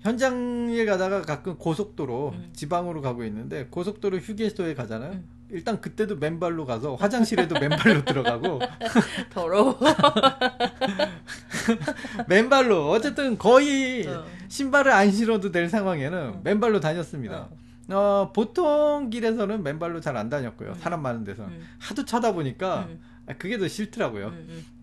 [0.00, 5.20] 현장에 가다가 가끔 고속도로 지방으로 가고 있는데 고속도로 휴게소에 가잖아요.
[5.50, 8.60] 일단 그때도 맨발로 가서 화장실에도 맨발로 들어가고.
[9.30, 9.78] 더러워.
[12.28, 12.88] 맨발로.
[12.88, 14.24] 어쨌든 거의 어.
[14.48, 16.40] 신발을 안 신어도 될 상황에는 어.
[16.44, 17.48] 맨발로 다녔습니다.
[17.50, 17.69] 어.
[17.92, 20.70] 어, 보통 길에서는 맨발로 잘 안 다녔고요.
[20.70, 20.74] 음.
[20.74, 21.44] 사람 많은 데서.
[21.44, 21.66] 음.
[21.78, 23.00] 하도 쳐다보니까 음.
[23.26, 24.32] 아, 그게 더 싫더라고요.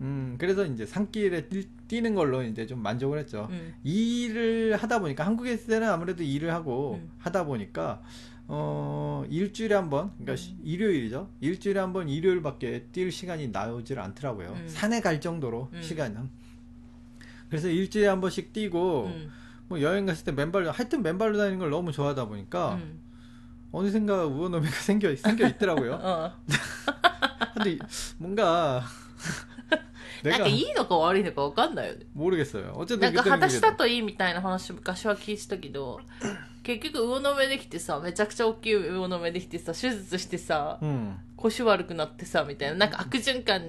[0.00, 3.48] 음, 그래서 이제 산길에 뛰, 는 걸로 이제 좀 만족을 했죠.
[3.84, 8.02] 일을 하다 보니까 한국에 있을 때는 아무래도 일을 하고 하다 보니까
[8.50, 10.58] 어, 일주일에 한 번, 그러니까 음.
[10.64, 11.28] 일요일이죠.
[11.40, 14.48] 일주일에 한 번 일요일밖에 뛸 시간이 나오질 않더라고요.
[14.48, 14.68] 음.
[14.68, 15.82] 산에 갈 정도로 음.
[15.82, 16.30] 시간은.
[17.50, 19.12] 그래서 일주일에 한 번씩 뛰고,
[19.67, 22.99] 뭐 여행 갔을 때 맨발로 하여튼 맨발로 다니는 걸 너무 좋아하다 보니까 うん
[23.75, 25.99] 어느샌가 우원노미가 생겨 생겨 있더라고요.
[26.03, 26.37] あ
[27.55, 27.79] 근데
[28.19, 28.83] 뭔가
[30.23, 32.67] なん 내가 かいいのか悪いのか分かんないよね 모르겠어요.
[32.67, 35.99] な 어쨌든 んか 그때는 裸 그게 足だといいみたいな話昔は聞いてたけど
[36.67, 41.15] 結局魚の目できてさめちゃくちゃ大きい魚の目できてさ手術してさ 음.
[41.35, 43.61] 腰悪くなってさみたいななんか悪循環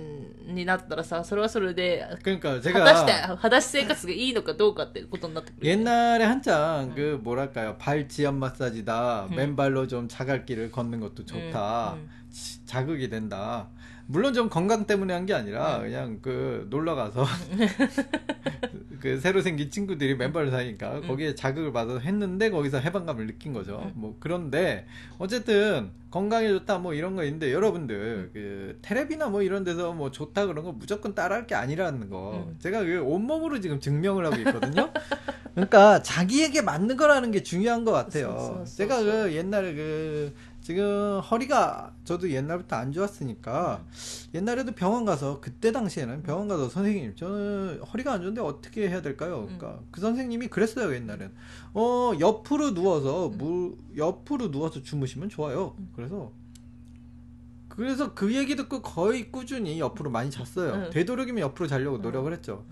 [0.54, 9.34] になったらさそれはそれで 그러니까 果たして 제가 裸足生活がいいのかどうかってことになってくるよね、 옛날에 한창 그 뭐랄까요 발 지압 마사지다 음.
[9.34, 13.68] 맨발로 좀 자갈길을 걷는 것도 좋다 음, 지- 자극이 된다
[14.11, 15.83] 물론 좀 건강 때문에 한 게 아니라 음.
[15.83, 17.23] 그냥 그 놀러 가서
[18.99, 21.07] 그 새로 생긴 친구들이 맨발로 다니까 음.
[21.07, 23.91] 거기에 자극을 받아서 했는데 거기서 해방감을 느낀 거죠 음.
[23.95, 24.87] 뭐 그런데
[25.19, 27.51] 어쨌든 건강에 좋다 뭐 이런 거 있는데 음.
[27.53, 32.45] 여러분들 그 테레비나 뭐 이런 데서 뭐 좋다 그런 거 무조건 따라할 게 아니라는 거
[32.47, 32.55] 음.
[32.59, 34.91] 제가 그 온몸으로 지금 증명을 하고 있거든요
[35.53, 38.63] 그러니까 자기에게 맞는 거라는 게 중요한 것 같아요.
[38.65, 40.33] 제가 쏘, 그 옛날에 그
[40.69, 43.83] 지금 허리가 저도 옛날부터 안 좋았으니까
[44.35, 49.45] 옛날에도 병원 가서 그때 당시에는 병원 가서 선생님 저는 허리가 안 좋은데 어떻게 해야 될까요?
[49.45, 51.31] 그러니까 그 선생님이 그랬어요 옛날엔
[51.73, 55.75] 어 옆으로 누워서 무 옆으로 누워서 주무시면 좋아요.
[55.95, 56.31] 그래서
[57.67, 60.73] 그래서 그 얘기 듣고 거의 꾸준히 옆으로 많이 잤어요.
[60.73, 60.89] 응.
[60.91, 62.01] 되도록이면 옆으로 자려고 응.
[62.03, 62.63] 노력을 했죠.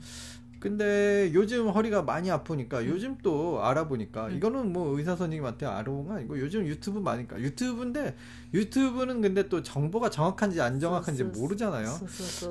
[0.69, 6.39] 근데 요즘 허리가 많이 아프니까 요즘 또 알아보니까 이거는 뭐 의사 선생님한테 알아본 거 아니고
[6.39, 8.15] 요즘 유튜브 많으니까 유튜브인데
[8.53, 11.87] 유튜브는 근데 또 정보가 정확한지 안 정확한지 모르잖아요.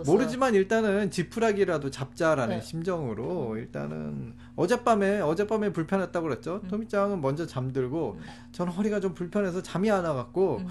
[0.05, 6.62] 모르지만 일단은 지푸라기라도 잡자라는 심정으로 일단은 어젯밤에 어젯밤에 불편했다고 그랬죠.
[6.64, 6.70] 음.
[6.70, 8.24] 토미짱은 먼저 잠들고 음.
[8.52, 10.68] 저는 허리가 좀 불편해서 잠이 안 와갖고 음.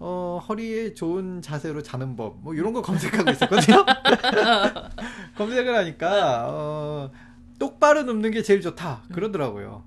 [0.00, 3.84] 어 허리에 좋은 자세로 자는 법 뭐 이런 거 검색하고 있었거든요.
[5.36, 7.10] 검색을 하니까 어,
[7.58, 9.14] 똑바로 눕는 게 제일 좋다 음.
[9.14, 9.84] 그러더라고요.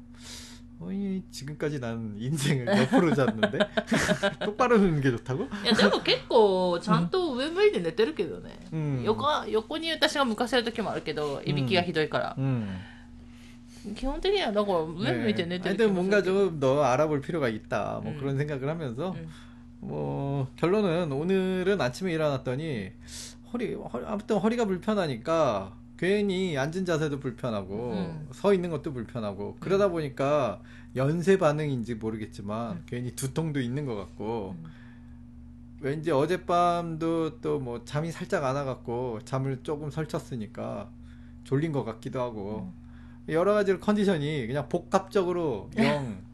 [0.84, 3.60] 어이 지금까지 난 인생을 옆으로 잤는데
[4.44, 5.48] 똑바로 눕는 게 좋다고?
[5.64, 9.04] いやでも結構ちゃんと上向いて寝てるけどね、 음.
[9.06, 12.68] 横横に私が向かせる時もあるけどいびきがひどいから、 음.
[12.68, 12.95] 基
[13.95, 14.51] 기본적이야.
[14.51, 15.31] 너가 왜 네.
[15.31, 15.67] 이제 내들.
[15.67, 18.01] 하여튼 뭔가 좀더 알아볼 필요가 있다.
[18.03, 18.19] 뭐 음.
[18.19, 19.29] 그런 생각을 하면서 음.
[19.81, 22.91] 뭐 결론은 오늘은 아침에 일어났더니
[23.53, 28.29] 허리, 허리 아무튼 허리가 불편하니까 괜히 앉은 자세도 불편하고 음.
[28.33, 29.61] 서 있는 것도 불편하고 음.
[29.61, 30.61] 그러다 보니까
[30.95, 32.83] 연쇄 반응인지 모르겠지만 음.
[32.87, 34.57] 괜히 두통도 있는 것 같고.
[34.59, 34.65] 음.
[35.81, 40.89] 왠지 어젯밤도 또 뭐 잠이 살짝 안 와갖고 잠을 조금 설쳤으니까
[41.45, 42.73] 졸린 것 같기도 하고
[43.30, 46.32] 여러 가지 컨디션이 그냥 복합적으로 영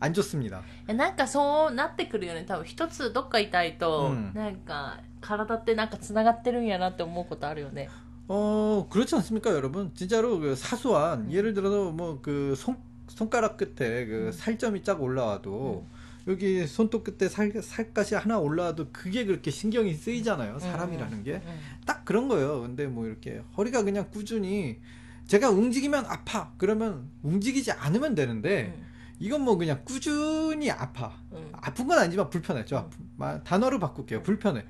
[0.00, 0.62] 안 좋습니다.
[0.86, 7.88] えなんかそうなってくるよね多分一つどっか痛いと、うんなんか体ってなんかつながってるんやなって思うことあるよね
[8.28, 9.92] 어 그렇지 않습니까, 여러분?
[9.94, 12.76] 진짜로 그 사소한 예를 들어서 뭐 그 손
[13.08, 14.32] 손가락 끝에 그 음.
[14.32, 15.86] 살점이 쫙 올라와도
[16.26, 21.32] 여기 손톱 끝에 살 살갗이 하나 올라와도 그게 그렇게 신경이 쓰이잖아요, 사람이라는 게.
[21.34, 21.40] うん
[21.86, 22.62] 딱 그런 거예요.
[22.62, 24.80] 근데 뭐 이렇게 허리가 그냥 꾸준히
[25.28, 26.52] 제가 움직이면 아파.
[26.58, 28.84] 그러면 움직이지 않으면 되는데 うん
[29.20, 31.12] 이건 뭐 그냥 꾸준히 아파.
[31.32, 32.64] うん 아픈 건 아니지만 불편해.
[32.64, 33.08] 저 아픔.
[33.16, 34.22] 마- 단어를 바꿀게요.
[34.22, 34.64] 불편해.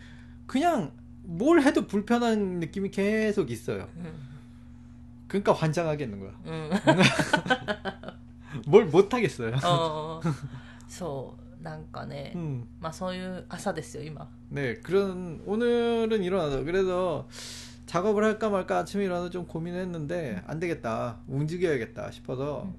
[0.47, 3.89] 그냥 뭘 해도 불편한 느낌이 계속 있어요.
[3.97, 4.13] うん
[5.29, 6.33] 그러니까 환장하겠는 거야.
[6.45, 6.71] うん
[8.67, 9.55] 뭘 못 하겠어요.
[9.63, 10.33] あー
[10.89, 12.69] そうなんかね、 음.
[12.81, 14.17] まあそういう朝ですよ今
[14.51, 17.27] 네, 그런 오늘은 일어나서 그래서
[17.89, 21.19] 작업을 할까 말까 아침에 일어나서 좀 고민했는데 안 되겠다.
[21.29, 22.75] 움직여야겠다 싶어서 음.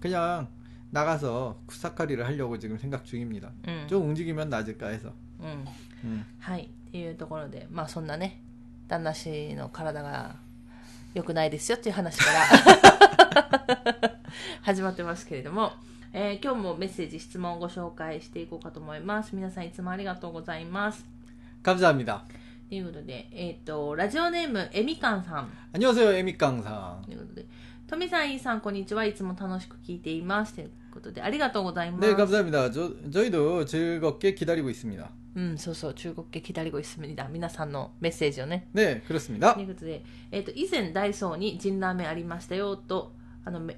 [0.00, 0.48] 그냥
[0.90, 3.50] 나가서 쿠사카리를 하려고 지금 생각 중입니다.
[3.66, 5.12] うん、 좀 움직이면 나아질까 해서.
[5.40, 5.64] うん、
[6.04, 6.24] 음.
[6.38, 8.40] はいっていうところでまあそんなね
[8.88, 10.36] 旦那氏の体が
[11.12, 14.18] 良くないですよっていう話から
[14.62, 15.72] 始まってますけれども、
[16.12, 21.04] えー今日もメッセージ質問をご紹介していこうかと思います皆さんいつもありがとうございます
[21.62, 22.24] 감사합니다.
[22.70, 25.48] ということで、えっ、と、ラジオネーム、えみかんさん。
[25.72, 27.02] 안녕하세요, 에미깡상.
[27.04, 27.46] ということで、
[27.86, 29.04] とみさん、いいさん、こんにちは。
[29.04, 30.54] いつも楽しく聞いています。
[30.54, 32.08] ということで、ありがとうございます。
[32.08, 32.70] 네, 감사합니다.
[32.72, 35.08] 저, 저희도 즐겁게 기다리고 있습니다.
[35.36, 37.28] うん、そうそう、中国系キダリゴイスミだ。
[37.28, 38.68] 皆さんのメッセージをね。
[38.74, 39.54] 네, 그렇습니다.
[39.54, 43.12] ということで、えっ、と、以前、ダイソーにジンラーメンありましたよ、と、
[43.44, 43.76] あの、め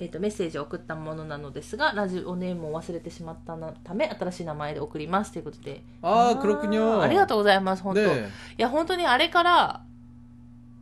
[0.00, 5.32] えっ、と、メッセージを送ったものなのですが、ラジオネームを忘れてしまったのため、新しい名前で送ります。
[5.32, 5.82] ということで。
[6.02, 7.00] 아, 그렇군요.
[7.00, 8.00] ありがとうございます、本当。
[8.02, 8.28] 네.
[8.28, 9.82] いや、本当にあれから、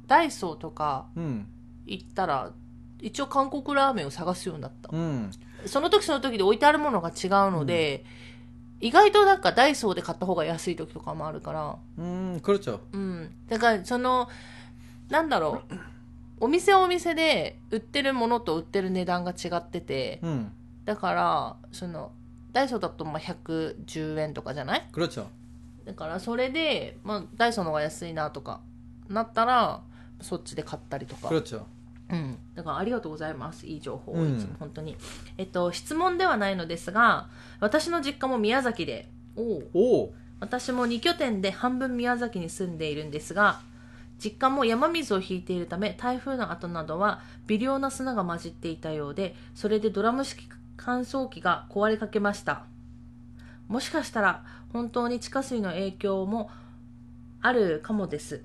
[0.07, 1.45] ダイソーとか 음,
[1.87, 2.53] 行ったら、
[3.01, 4.91] 一応韓国ラーメンを探すようになった。
[4.91, 5.31] 음.
[5.65, 8.05] その時その時で置いてあるものが違うので、
[8.81, 12.81] 意外となんかダイソーで買った方が安い時とかもあるから、 음, 그렇죠.
[12.93, 13.31] うん。
[13.49, 14.29] だから、その、
[15.09, 15.75] なんだろう。
[16.42, 20.52] お店お店で売ってるものと売ってる値段が違ってて、うん、
[20.86, 22.12] だからその
[22.52, 24.88] ダイソーだとまあ110円とかじゃない？
[25.86, 28.60] だからそれで、まあ、ダイソーの方が安いなとか
[29.08, 29.82] なったら
[30.20, 31.30] そっちで買ったりとか。
[32.10, 33.66] うん、だからありがとうございます。
[33.66, 34.98] いい情報をいつも本当に。
[35.38, 37.30] えっと、質問ではないのですが、
[37.62, 43.62] 私の実家も宮崎で、おお私も2拠点で半分宮崎に住んでいるんですが、
[44.23, 52.65] 実家も山水を引いているため台風の後などは微量な砂が混じっていたようでそれでドラム式乾燥機が壊れかけました
[53.69, 56.51] もしかしたら本当に地下水の影響も
[57.43, 58.43] あるかもです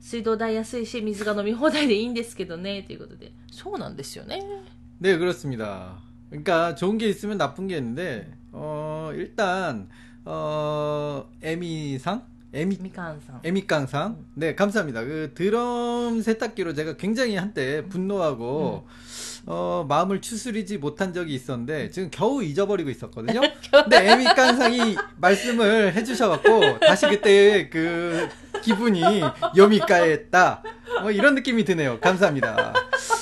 [0.00, 4.42] 水道代安いし水が飲み放題でいいんですけどねということでそうなんですよね
[5.00, 5.96] 네, 그렇습니다.
[6.28, 9.88] 그러니까 좋은 게 있으면 나쁜 게 있는데, 어, 일단,
[10.24, 12.26] 어, 에미상?
[12.53, 13.39] 에미 미칸상.
[13.43, 14.11] 에미깡상.
[14.11, 14.25] 음.
[14.35, 15.03] 네, 감사합니다.
[15.03, 17.89] 그 드럼 세탁기로 제가 굉장히 한때 음.
[17.89, 19.43] 분노하고 음.
[19.47, 21.91] 어, 마음을 추스리지 못한 적이 있었는데 음.
[21.91, 23.41] 지금 겨우 잊어버리고 있었거든요.
[23.71, 28.29] 근데 에미깡상이 말씀을 해주셔 갖고 다시 그때 그
[28.61, 29.01] 기분이
[29.57, 30.63] 여미가했다.
[31.01, 31.99] 뭐 이런 느낌이 드네요.
[31.99, 32.73] 감사합니다.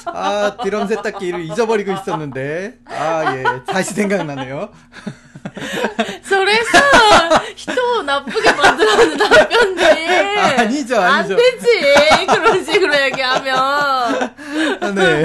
[0.08, 3.44] 아, 드럼 세탁기를 잊어버리고 있었는데 아, 예.
[3.66, 4.70] 다시 생각나네요.
[6.23, 10.37] それさ、人をナップ게만들었는데 나쁜 데.
[10.59, 11.37] 아니죠, 안 아니죠.
[11.37, 12.27] 되지.
[12.27, 13.57] 그런 식으로 얘기하면.
[13.59, 15.25] 아, 네.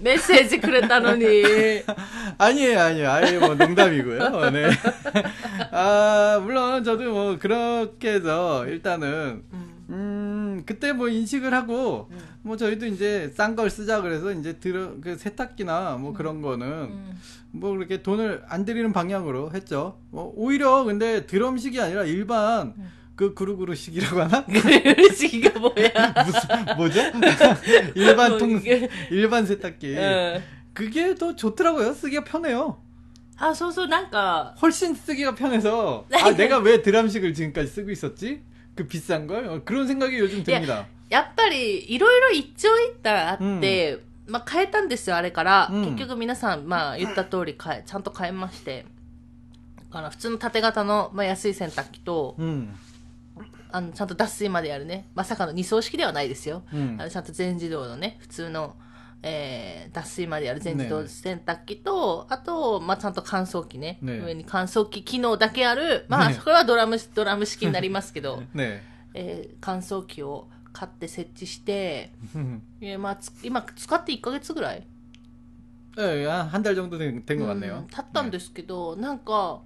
[0.00, 1.82] 메시지 그랬다노니.
[2.38, 3.10] 아니에요, 아니에요.
[3.10, 4.50] 아예 뭐 농담이고요.
[4.50, 4.70] 네.
[5.72, 9.73] 아, 물론 저도 뭐 그렇게 해서 일단은, 음,
[10.65, 12.09] 그때 뭐 인식을 하고,
[12.41, 17.19] 뭐 저희도 이제 싼 걸 쓰자 그래서 이제 들어, 그 세탁기나 뭐 그런 거는 음.
[17.51, 19.99] 뭐 그렇게 돈을 안 들이는 방향으로 했죠.
[20.11, 22.73] 뭐 오히려 근데 드럼식이 아니라 일반
[23.15, 24.43] 그 구루구루식이라고 하나?
[24.45, 26.13] 그릇이가 뭐야.
[26.25, 26.99] 무슨, 뭐죠?
[27.95, 28.89] 일반 통, 이게.
[29.09, 29.95] 일반 세탁기.
[29.97, 30.43] 응.
[30.73, 31.93] 그게 더 좋더라고요.
[31.93, 32.81] 쓰기가 편해요.
[33.37, 34.55] 아, 소소, 난가.
[34.61, 38.41] 훨씬 쓰기가 편해서 아 내가 왜 드럼식을 지금까지 쓰고 있었지?
[38.74, 40.86] 그 비싼 걸 어, 그런 생각이 요즘 듭니다.
[41.10, 45.68] やっぱり、いろいろ一長一短あって、まあ変えたんですよ、あれから。
[45.70, 48.86] うん結局皆さん、まあ言った通り 変え、ちゃんと変えまして。
[49.76, 52.68] だから普通の縦型の、まあ、安い洗濯機と、 음,
[53.72, 55.08] あの、ちゃんと脱水までやるね。
[55.16, 56.62] まさかの二層式ではないですよ。
[56.72, 58.76] 음, あのちゃんと全自動のね、普通の、
[59.27, 63.97] えー、脱水までやる全自動洗濯機と、あと、まあ、ちゃんと乾燥機ね。
[64.03, 64.19] ね。
[64.19, 68.83] 上に乾燥機機能だけある、まあ、そ、これはドラム、ドラム式になりますけど、 ね
[69.15, 69.49] え。
[69.51, 72.11] ー、乾燥機を買って設置して、
[72.81, 74.85] えまあ、今使って1か月ぐらい。
[75.97, 77.79] ええ、い달정도 된 것 같네 요.
[77.81, 78.29] 음, 탔.
[78.29, 79.61] ですけど,なんか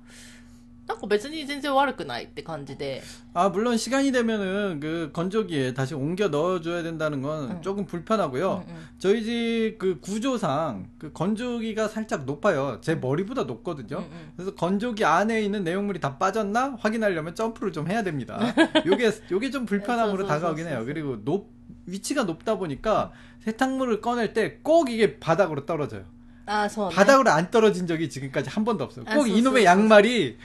[0.88, 3.02] なんか別に全然悪くないって感じで、
[3.33, 7.62] 아 물론 시간이 되면은 그 건조기에 다시 옮겨 넣어줘야 된다는 건 응.
[7.62, 8.64] 조금 불편하고요.
[8.68, 12.80] うんうん 저희 집 그 구조상 그 건조기가 살짝 높아요.
[12.83, 13.96] 제 머리보다 높거든요.
[13.96, 18.38] うんうん 그래서 건조기 안에 있는 내용물이 다 빠졌나 확인하려면 점프를 좀 해야 됩니다.
[18.85, 20.80] 요게 요게 좀 불편함으로 쏘, 쏘, 다가오긴 쏘, 해요.
[20.80, 20.85] 쏘.
[20.85, 21.48] 그리고 높
[21.87, 26.04] 위치가 높다 보니까 세탁물을 꺼낼 때 꼭 이게 바닥으로 떨어져요.
[26.46, 26.94] ああ、そうね。
[26.94, 29.07] 바닥으로 안 떨어진 적이 지금까지 한 번도 없어요.
[29.09, 29.64] 아, 꼭 쏘, 이놈의 쏘, 쏘.
[29.64, 30.37] 양말이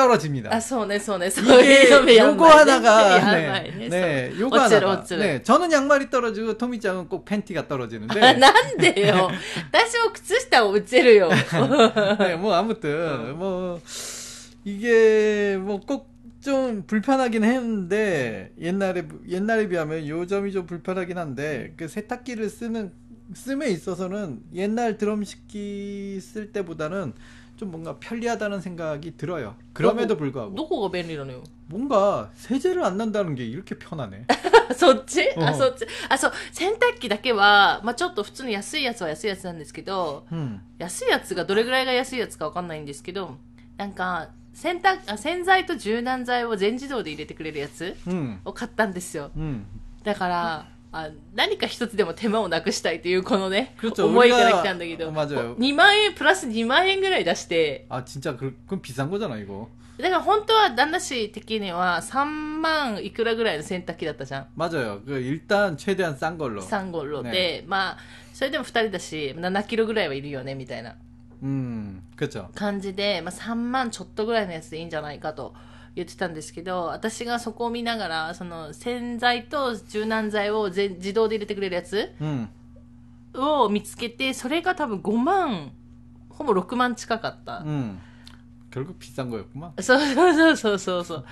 [0.00, 0.54] 떨어집니다.
[0.54, 3.88] あ、そうね、そうね、そう 이게 いうのや 요거 ばいね 하나가 やば 네, いね。
[3.88, 5.20] 네, そう 요거 落ちる 하나가 落ちる。
[5.22, 9.30] 네, 저는 양말이 떨어지고 토미짱은 꼭 팬티가 あ 떨어지는데 なんでよ。
[9.72, 11.30] 私も靴下を落ちるよ。
[12.18, 13.80] 네, 뭐 아무튼 뭐
[14.64, 21.88] 이게 뭐 꼭 좀 불편하긴 했는데 옛날에 옛날에 비하면 요 점이 좀 불편하긴 한데 그
[21.88, 22.92] 세탁기를 쓰는
[23.34, 27.14] 씀에 있어서는 옛날 드럼식기 쓸 때보다는
[27.60, 29.56] 좀 뭔가 편리하다는 생각이 들어요.
[29.72, 31.42] 그럼에도 불구하고 どこが便利なのよ。
[31.68, 34.26] 뭔가 세제를 안 난다는 게 이렇게 편하네.
[34.76, 35.86] そっちあ、うんそっち。
[36.08, 40.60] あ、そう、洗濯機だけは、まあちょっと普通の安いやつは安いやつなんですけど、 음.
[40.78, 43.38] 安いやつがどれぐらいが安いやつかわかんないんですけど、
[43.78, 48.40] なんか、洗濯、あ洗剤と柔軟剤を全自動で入れてくれるやつ 음.
[48.44, 49.30] を買ったんですよ。
[49.36, 49.64] 음.
[50.04, 54.06] だから、 あ何か一つでも手間をなくしたいというこのね、 그렇죠.
[54.06, 55.56] 思いから来たんだけ 우리가 ど、 어, 맞아요.
[55.56, 59.68] 2万円、プラス2万円ぐらい出して、 아 진짜 그, 그건 비싼 거잖아 이거.
[59.98, 64.46] だから本当は旦那氏的には3万いくらぐらいの洗濯機だったじゃん。
[64.56, 65.02] 맞아요.
[65.04, 66.60] 그 일단 최대한 싼 걸로.
[66.62, 67.98] 3号ロで、ねまあ、
[68.32, 70.96] それでも2人だし、7キロぐらいはいるよね、みたいな
[71.42, 72.48] 음, 그렇죠.
[72.54, 75.54] 感じで、まあ、3万ちょっとぐらいのやつでいいんじゃないかと
[75.94, 82.48] 言ってたんですけど、私がそこを見ながら、その洗剤と柔軟剤をぜ自動で入れてくれるやつ 음.
[83.34, 85.72] を見つけて、それが多分5万、
[86.28, 87.60] ほぼ6万近かった。
[87.64, 87.98] 음.
[88.70, 89.72] 결국 비싼 거였구만.
[89.80, 91.24] そうそうそうそうそうそう。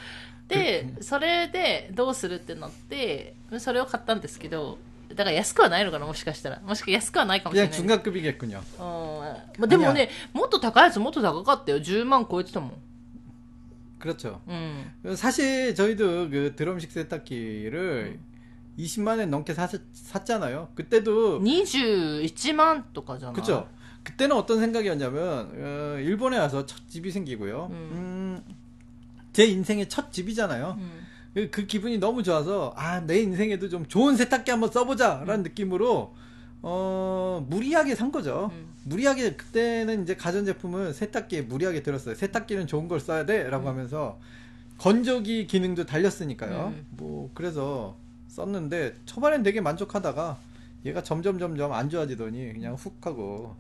[0.49, 4.79] で、それでどうするってなって、それを買ったんですけど、
[5.11, 6.61] だから安くはないのかな、もしかしたら。
[6.61, 8.01] もしか安くはないかもしれ 그냥 ない。
[8.01, 8.61] 중간급이겠군요.
[8.79, 11.79] うんまあ、でもね、もっと高いやつもっと高かったよ。
[11.79, 12.73] 10万超えてたもん。
[14.00, 14.42] 그렇죠.
[14.48, 14.92] 음.
[15.04, 18.26] 그 사실 저희도 그 드럼식 세탁기를 음.
[18.80, 20.70] 20만 엔 넘게 사, 샀잖아요.
[20.76, 23.34] 그때도 21만 또 가잖아.
[23.34, 23.70] 그죠.
[24.04, 27.68] 그때는 어떤 생각이었냐면 어, 일본에 와서 첫 집이 생기고요.
[27.72, 27.90] 음.
[27.94, 28.70] 음
[29.32, 30.78] 제 인생의 첫 집이잖아요.
[31.36, 36.16] 그, 그, 기분이 너무 좋아서 아 내 인생에도 좀 좋은 세탁기 한번 써보자라는 느낌으로
[36.63, 38.51] 어 무리하게 산 거죠.
[38.53, 38.73] 음.
[38.85, 42.15] 무리하게 그때는 이제 가전제품을 세탁기에 무리하게 들었어요.
[42.15, 44.19] 세탁기는 좋은 걸 써야 돼라고 하면서
[44.79, 46.73] 건조기 기능도 달렸으니까요.
[46.75, 46.87] 음.
[46.91, 47.97] 뭐 그래서
[48.29, 50.39] 썼는데 초반엔 되게 만족하다가
[50.85, 53.57] 얘가 점점 점점 안 좋아지더니 그냥 훅 하고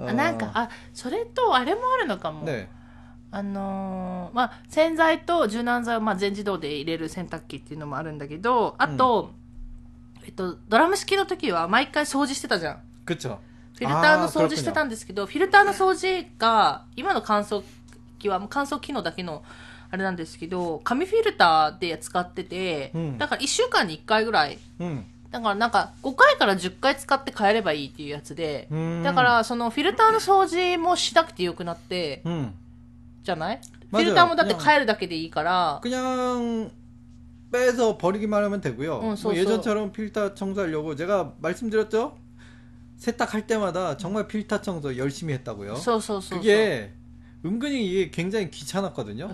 [0.00, 2.44] あなんか、あ、それとあれもあるのかも。
[2.44, 2.68] 네.
[3.30, 9.32] あのーまあ、洗剤と柔軟剤をまあ全自動で入れる洗濯機っていうのもあるんだけど、あと、
[10.23, 12.79] えっと、ドラム式の時は毎回掃除してたじゃん。
[13.05, 13.37] クッチョ。
[13.75, 17.63] フィルターの掃除してたんですけど、フィルターの掃除が、今の乾燥
[18.19, 19.43] 機は乾燥機能だけの、
[19.89, 28.67] あれなんですけど、紙フィルターで使ってて、うん、だから1週間に1回ぐらい、うん、だからなんか5回から10回使って変えればいいっていうやつで、
[29.03, 32.53] だからそのフィルターの掃除もしなくてよくなって、うん、
[33.23, 33.59] じゃない？
[33.91, 35.79] フィルターもだって変えるだけでいいから。
[35.81, 36.69] くにゃー
[37.53, 38.99] 빼서 버리기만 하면 되고요.
[39.03, 42.17] 응, 뭐 예전처럼 필터 청소하려고 제가 말씀드렸죠?
[42.97, 45.75] 세탁할 때마다 정말 필터 청소 열심히 했다고요.
[46.37, 46.93] 그게
[47.45, 49.27] 은근히 이게 굉장히 귀찮았거든요.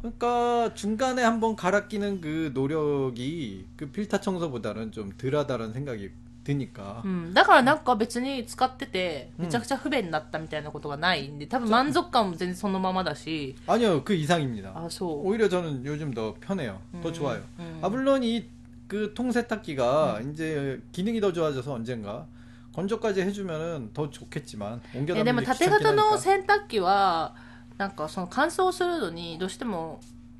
[0.00, 6.10] 그러니까 중간에 한번 갈아 끼는 그 노력이 그 필터 청소보다는 좀 덜하다는 생각이
[6.43, 7.01] 드니까.
[7.03, 14.71] うん、だからなんか別に使ってて、うんめちゃくちゃ不便になったみたいなことがないんで、多分満足感も全然そのままだし、 아니요, 그 이상입니다.
[14.75, 15.27] あ、そう。
[15.27, 16.79] 오히려 저는 요즘 더 편해요.
[17.03, 17.41] 더 음, 좋아요.
[17.59, 17.79] 음.
[17.81, 18.57] 아 물론 이
[18.87, 22.25] 그 통세탁기가 이제 기능이 더 좋아져서 언젠가
[22.73, 26.17] 건조까지 해주면은 더 좋겠지만 え 옮겨다니기 でも縦型 귀찮긴 の 하니까.
[26.17, 27.35] 洗濯機は、
[27.77, 29.99] なんかその乾燥するのに、どうしても、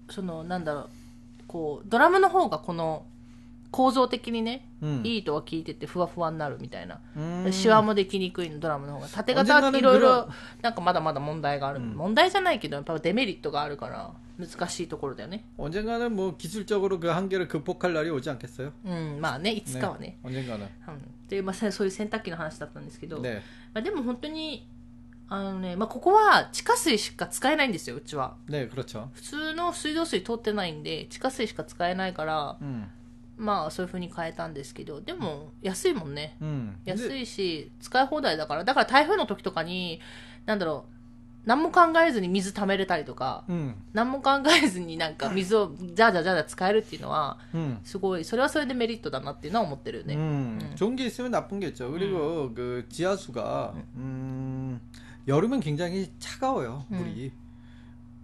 [0.09, 0.89] そのなんだろう、
[1.47, 3.05] こう、ドラムの方がこの、
[3.71, 5.03] 構造的にね、 음.
[5.03, 6.99] いいとは聞いてて、ふわふわになるみたいな。
[7.17, 7.51] 음.
[7.51, 9.07] シワもできにくいの、ドラムの方が。
[9.07, 10.29] 縦型はいろいろ、
[10.61, 11.79] なんかまだまだ問題がある。
[11.79, 15.43] うん問題じゃないけど、やっぱデメリットがあるから、難しいところだよね。
[15.57, 18.71] 언젠가는 뭐 기술적으로 그 한계를 극복할 날이 오지 않겠어요?
[18.85, 20.17] うん、まあね、いつかはね。
[20.23, 20.69] 언젠가는.
[20.87, 23.41] うん、で、まあ、そういう洗濯機の話だったんですけど、 네.
[23.73, 24.67] まあ、でも本当に、
[25.27, 28.35] あのね、まあ、ここは地下水しか使えないんですよ、うちは。
[28.47, 29.09] 네, 그렇죠.
[29.13, 32.87] 普通の水道水通ってないんで、地下水しか使えないから、 음.
[33.41, 36.37] まあ、そういう風に変えたんですけど、でも、安いもんね。
[36.41, 36.75] 음.
[36.85, 39.99] 安 근데 いし、使い放題だから、だから台風の時とかに、
[40.45, 40.93] なんだろう、
[41.45, 43.75] 何も考えずに水溜めれたりとか、 음.
[43.93, 47.79] 何も考えずになんか水をじゃあじゃあじゃあじゃあ使えるっていうのは、 음.
[47.83, 50.15] すごい、それはそれでメリットだなっていうのは思ってるよね。
[50.15, 50.75] 음, 음.
[50.75, 51.91] 좋은 게 있으면 나쁜 게 있죠.
[51.91, 54.81] 그리고 그 지하수가 음,
[55.27, 56.85] 여름은 굉장히 차가워요.
[56.91, 56.97] 음.
[56.97, 57.31] 물이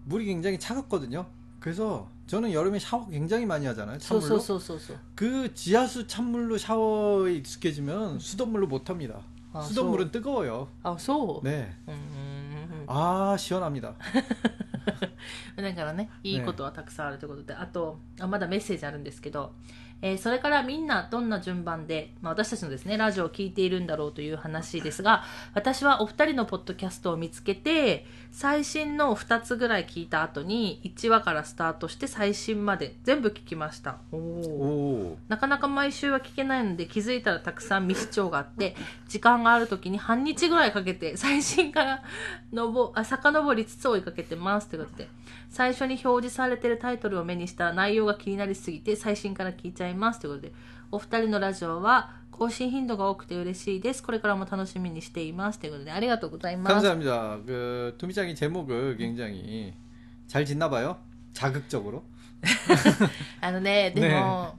[0.05, 1.25] 물이 굉장히 차갑거든요.
[1.61, 3.99] 그래서 저는 여름에 샤워 굉장히 많이 하잖아요.
[3.99, 4.27] そう 찬물로.
[4.27, 4.97] そうそうそうそう。
[5.15, 9.19] 그 지하수 찬물로 샤워에 익숙해지면 수돗물로 못 합니다.
[9.53, 10.67] 아, 수돗물은 뜨거워요.
[10.83, 11.47] あ、そう。
[11.47, 11.75] 네.
[11.87, 13.93] うんうんうんうん 아 시원합니다.
[15.55, 19.53] だからね、いいことはたくさんあるということで、あとあ、まだメッセージあるんですけど、
[20.00, 25.24] えーそれからみんなどんな順番で、まあ、私たちのですね、ラジオを聞いているんだろうという話ですが、
[25.54, 33.98] 私はお二人のポッドキャストを見つけて、最新の2つぐらい聞いた後に、1話からスタートして最新まで全部聞きました。
[35.28, 38.74] なかなか毎週は聞けないので気づいたらたくさん未視聴があって
[39.08, 42.02] 時間がある時に半日ぐらいかけて最新から
[42.52, 45.08] のぼあ遡りつつ追いかけてますということで
[45.49, 50.53] 最初に表示されてるタイトルを目にしたら内容が気になりすぎて最新から聞いちゃいますということで
[50.91, 57.39] お二人のラジオは更新頻度が多くて嬉しいですこれからも楽しみにしていますということでありがとうございます 감사합니다.
[57.45, 59.73] 그 도미짱이 제목을 굉장히
[60.27, 60.97] 잘 짓나 봐요.
[61.33, 62.03] 자극적으로.
[63.41, 64.55] あのね、でも、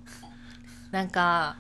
[0.90, 1.56] なんか、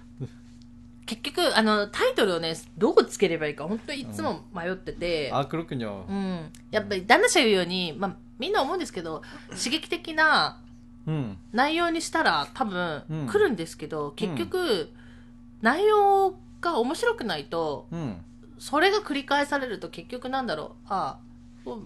[1.06, 6.06] 結局、あの、タイトルをね、どうつければいいか、本当にいつも迷ってて、 아 그렇군요.
[6.08, 6.52] うん。
[6.70, 10.61] やっぱり、旦那氏が言うように、まあ、 みんな思うんですけど刺激的な
[11.51, 14.89] 内容にしたら多分来るんですけど、結局、
[15.61, 17.87] 内容が面白くないと、
[18.57, 20.87] それが繰り返されると結局なんだろう。
[20.87, 21.29] ああ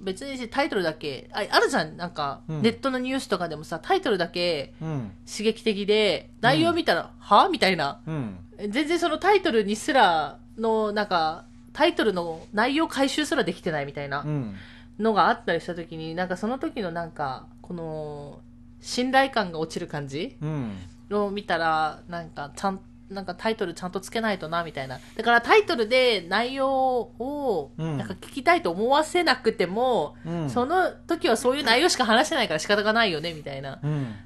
[0.03, 1.97] 別にタイトルだけああるじゃん。
[1.97, 7.45] なんか、ネットのニュースとかでもさタイトルだけ刺激的で、内容見たら、は？
[7.45, 8.01] あみたいな、
[8.57, 14.27] 全然そのタイトルにすらのなんかタイトルの内容回収すらできてないみたいな、う、
[14.99, 18.39] のがあったりした時になんかその時のなんかこの
[18.81, 20.37] 信頼感が落ちる感じ、
[21.11, 24.99] を見たらなんかちゃんなんかタイトルちゃんとつけないとなみたいな。
[25.15, 34.15] だからタイトルで内容をなんか聞きたいと思わせなくても、うん、その時はそういう内容しか話してないから仕方がないよねみたいな、うん、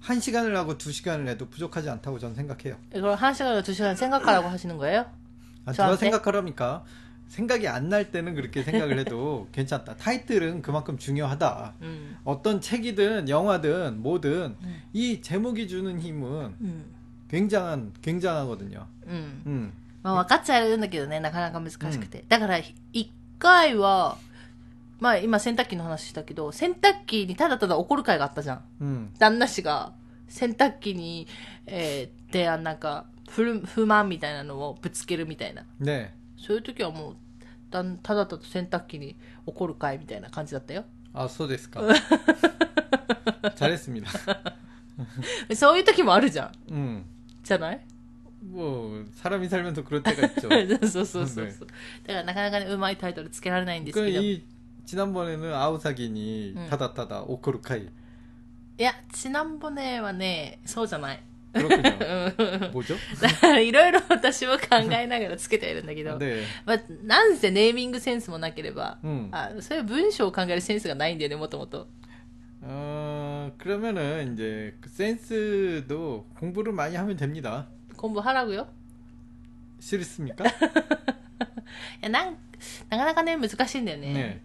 [0.00, 2.76] 한 시간을 하고 두 시간을 해도 부족하지 않다고 저는 생각해요.
[2.94, 5.06] 이걸 한 시간을 두 시간 생각하라고 하시는 거예요?
[5.64, 5.94] 아, 저한테?
[5.94, 6.84] 누가 생각하랍니까?
[7.28, 9.96] 생각이 안 날 때는 그렇게 생각을 해도 괜찮다.
[9.96, 11.74] 타이틀은 그만큼 중요하다.
[11.82, 12.18] 음.
[12.24, 14.82] 어떤 책이든 영화든 뭐든 음.
[14.92, 16.84] 이 제목이 주는 힘은 음.
[17.30, 18.86] 굉장한 굉장하거든요.
[19.06, 19.42] 음.
[19.46, 19.72] 음.
[20.02, 22.24] まあ分かっちゃうんだけどね、なかなか難しくて。
[22.28, 22.58] だから、
[22.92, 24.18] 一回は、
[24.99, 28.63] まあ今洗濯機の話したけど、洗濯機にただただ怒る会があったじゃん。
[28.81, 29.13] うん。
[29.19, 29.93] 旦那氏が
[30.27, 31.27] 洗濯機に、
[31.65, 35.63] えー、で、あなんか不る、不満みたいなのをぶつけるみたいな。
[35.79, 37.15] ねそういう時はもう、
[37.69, 40.85] だんただただ洗濯機に怒る会みたいな感じだったよ。
[41.13, 41.81] あ、そうですか。
[43.55, 44.07] チャレスミだ。
[45.55, 46.73] そういう時もあるじゃん。
[46.73, 47.05] うん。
[47.43, 47.79] じゃない？
[48.51, 50.41] もう、サラミサラミと黒手が一。
[50.89, 51.67] そうそうそうそう。
[52.07, 54.21] だからなかなかね、うまいタイトルつけられないんですけど。
[54.21, 54.43] いい
[54.86, 56.66] 지난번에는 아우사기니 음.
[56.70, 57.88] 타다타다 오코르카이
[58.78, 61.22] や、ちなんぼねはね、そうじゃない。
[61.52, 62.70] 그렇군요.
[62.72, 62.96] 뭐죠?
[63.20, 66.42] だからいろいろ私は考えながらつけてはいるんだけど、 네.
[66.64, 69.28] まあ、なんせネーミングセンスもなければ、 음.
[69.30, 71.86] あそういう文章を考えるセンスがないんだよね、もともと。
[72.62, 77.68] 어 그러면은 이제 그 센스도 공부를 많이 하면 됩니다.
[77.96, 78.66] 昆布払うよ。
[79.80, 80.46] 싫습니까?
[80.46, 80.50] い
[82.02, 82.36] やなん
[82.88, 84.12] なかなかね、難しいんだよね。
[84.14, 84.42] 네.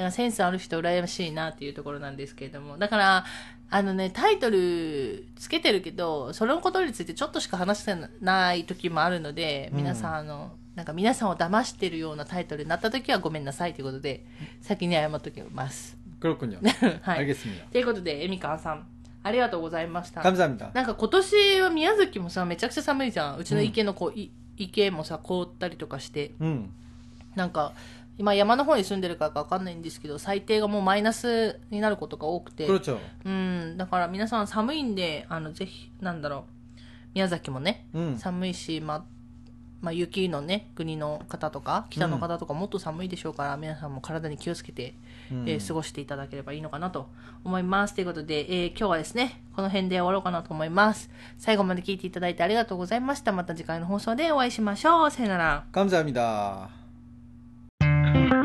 [0.00, 2.76] だからセンスある人羨ましいなっていうところなんですけれども。
[2.78, 3.24] だから、
[3.70, 14.26] あのね、タイトルつけてるけど、そのことについてちょっとしか話してない時もあるので、うん皆さん、あの、なんか皆さんを騙してるようなタイトルになった時はごめんなさいということで、
[14.60, 15.96] 先に謝っときます。
[16.20, 16.60] 그렇군요.
[17.02, 17.18] は い。
[17.26, 17.64] 알겠습니다.
[17.72, 18.86] ということで、エミカンさん、
[19.22, 20.20] ありがとうございました。
[20.20, 20.70] 감사합니다.
[20.74, 23.38] なんか今年は宮崎もさ、めちゃくちゃ寒いじゃん。
[23.38, 26.32] うちの池のこう、い池もさ、凍ったりとかして。
[26.40, 26.66] 음.
[27.34, 27.72] なんか、
[28.18, 32.66] 今山の方に住んでるからかわかんないんですけど、最低がもうマイナスになることが多くて。
[32.66, 32.98] 그렇죠.
[33.24, 36.42] うん、だから皆さん寒いんで、あの、ぜひ、なんだろう、
[37.14, 38.16] 宮崎もね、 음.
[38.16, 39.04] 寒いし、まあ、
[39.82, 44.94] まあ、雪のね、国の方とか、北の方とかもっと寒いでしょうから、皆さんも体に気をつけて、
[45.30, 45.44] 음.
[45.46, 47.10] えー過ごしていただければいいのかなと
[47.44, 47.94] 思います。
[47.94, 51.10] ということで、えー今日はですね、この辺で終わろうかなと思います。
[51.36, 53.32] 最後まで聞いていただいてありがとうございました。
[53.32, 55.10] また次回の放送でお会いしましょう。
[55.10, 55.64] さよなら。
[55.72, 56.79] 감사합니다.
[58.13, 58.40] Bye.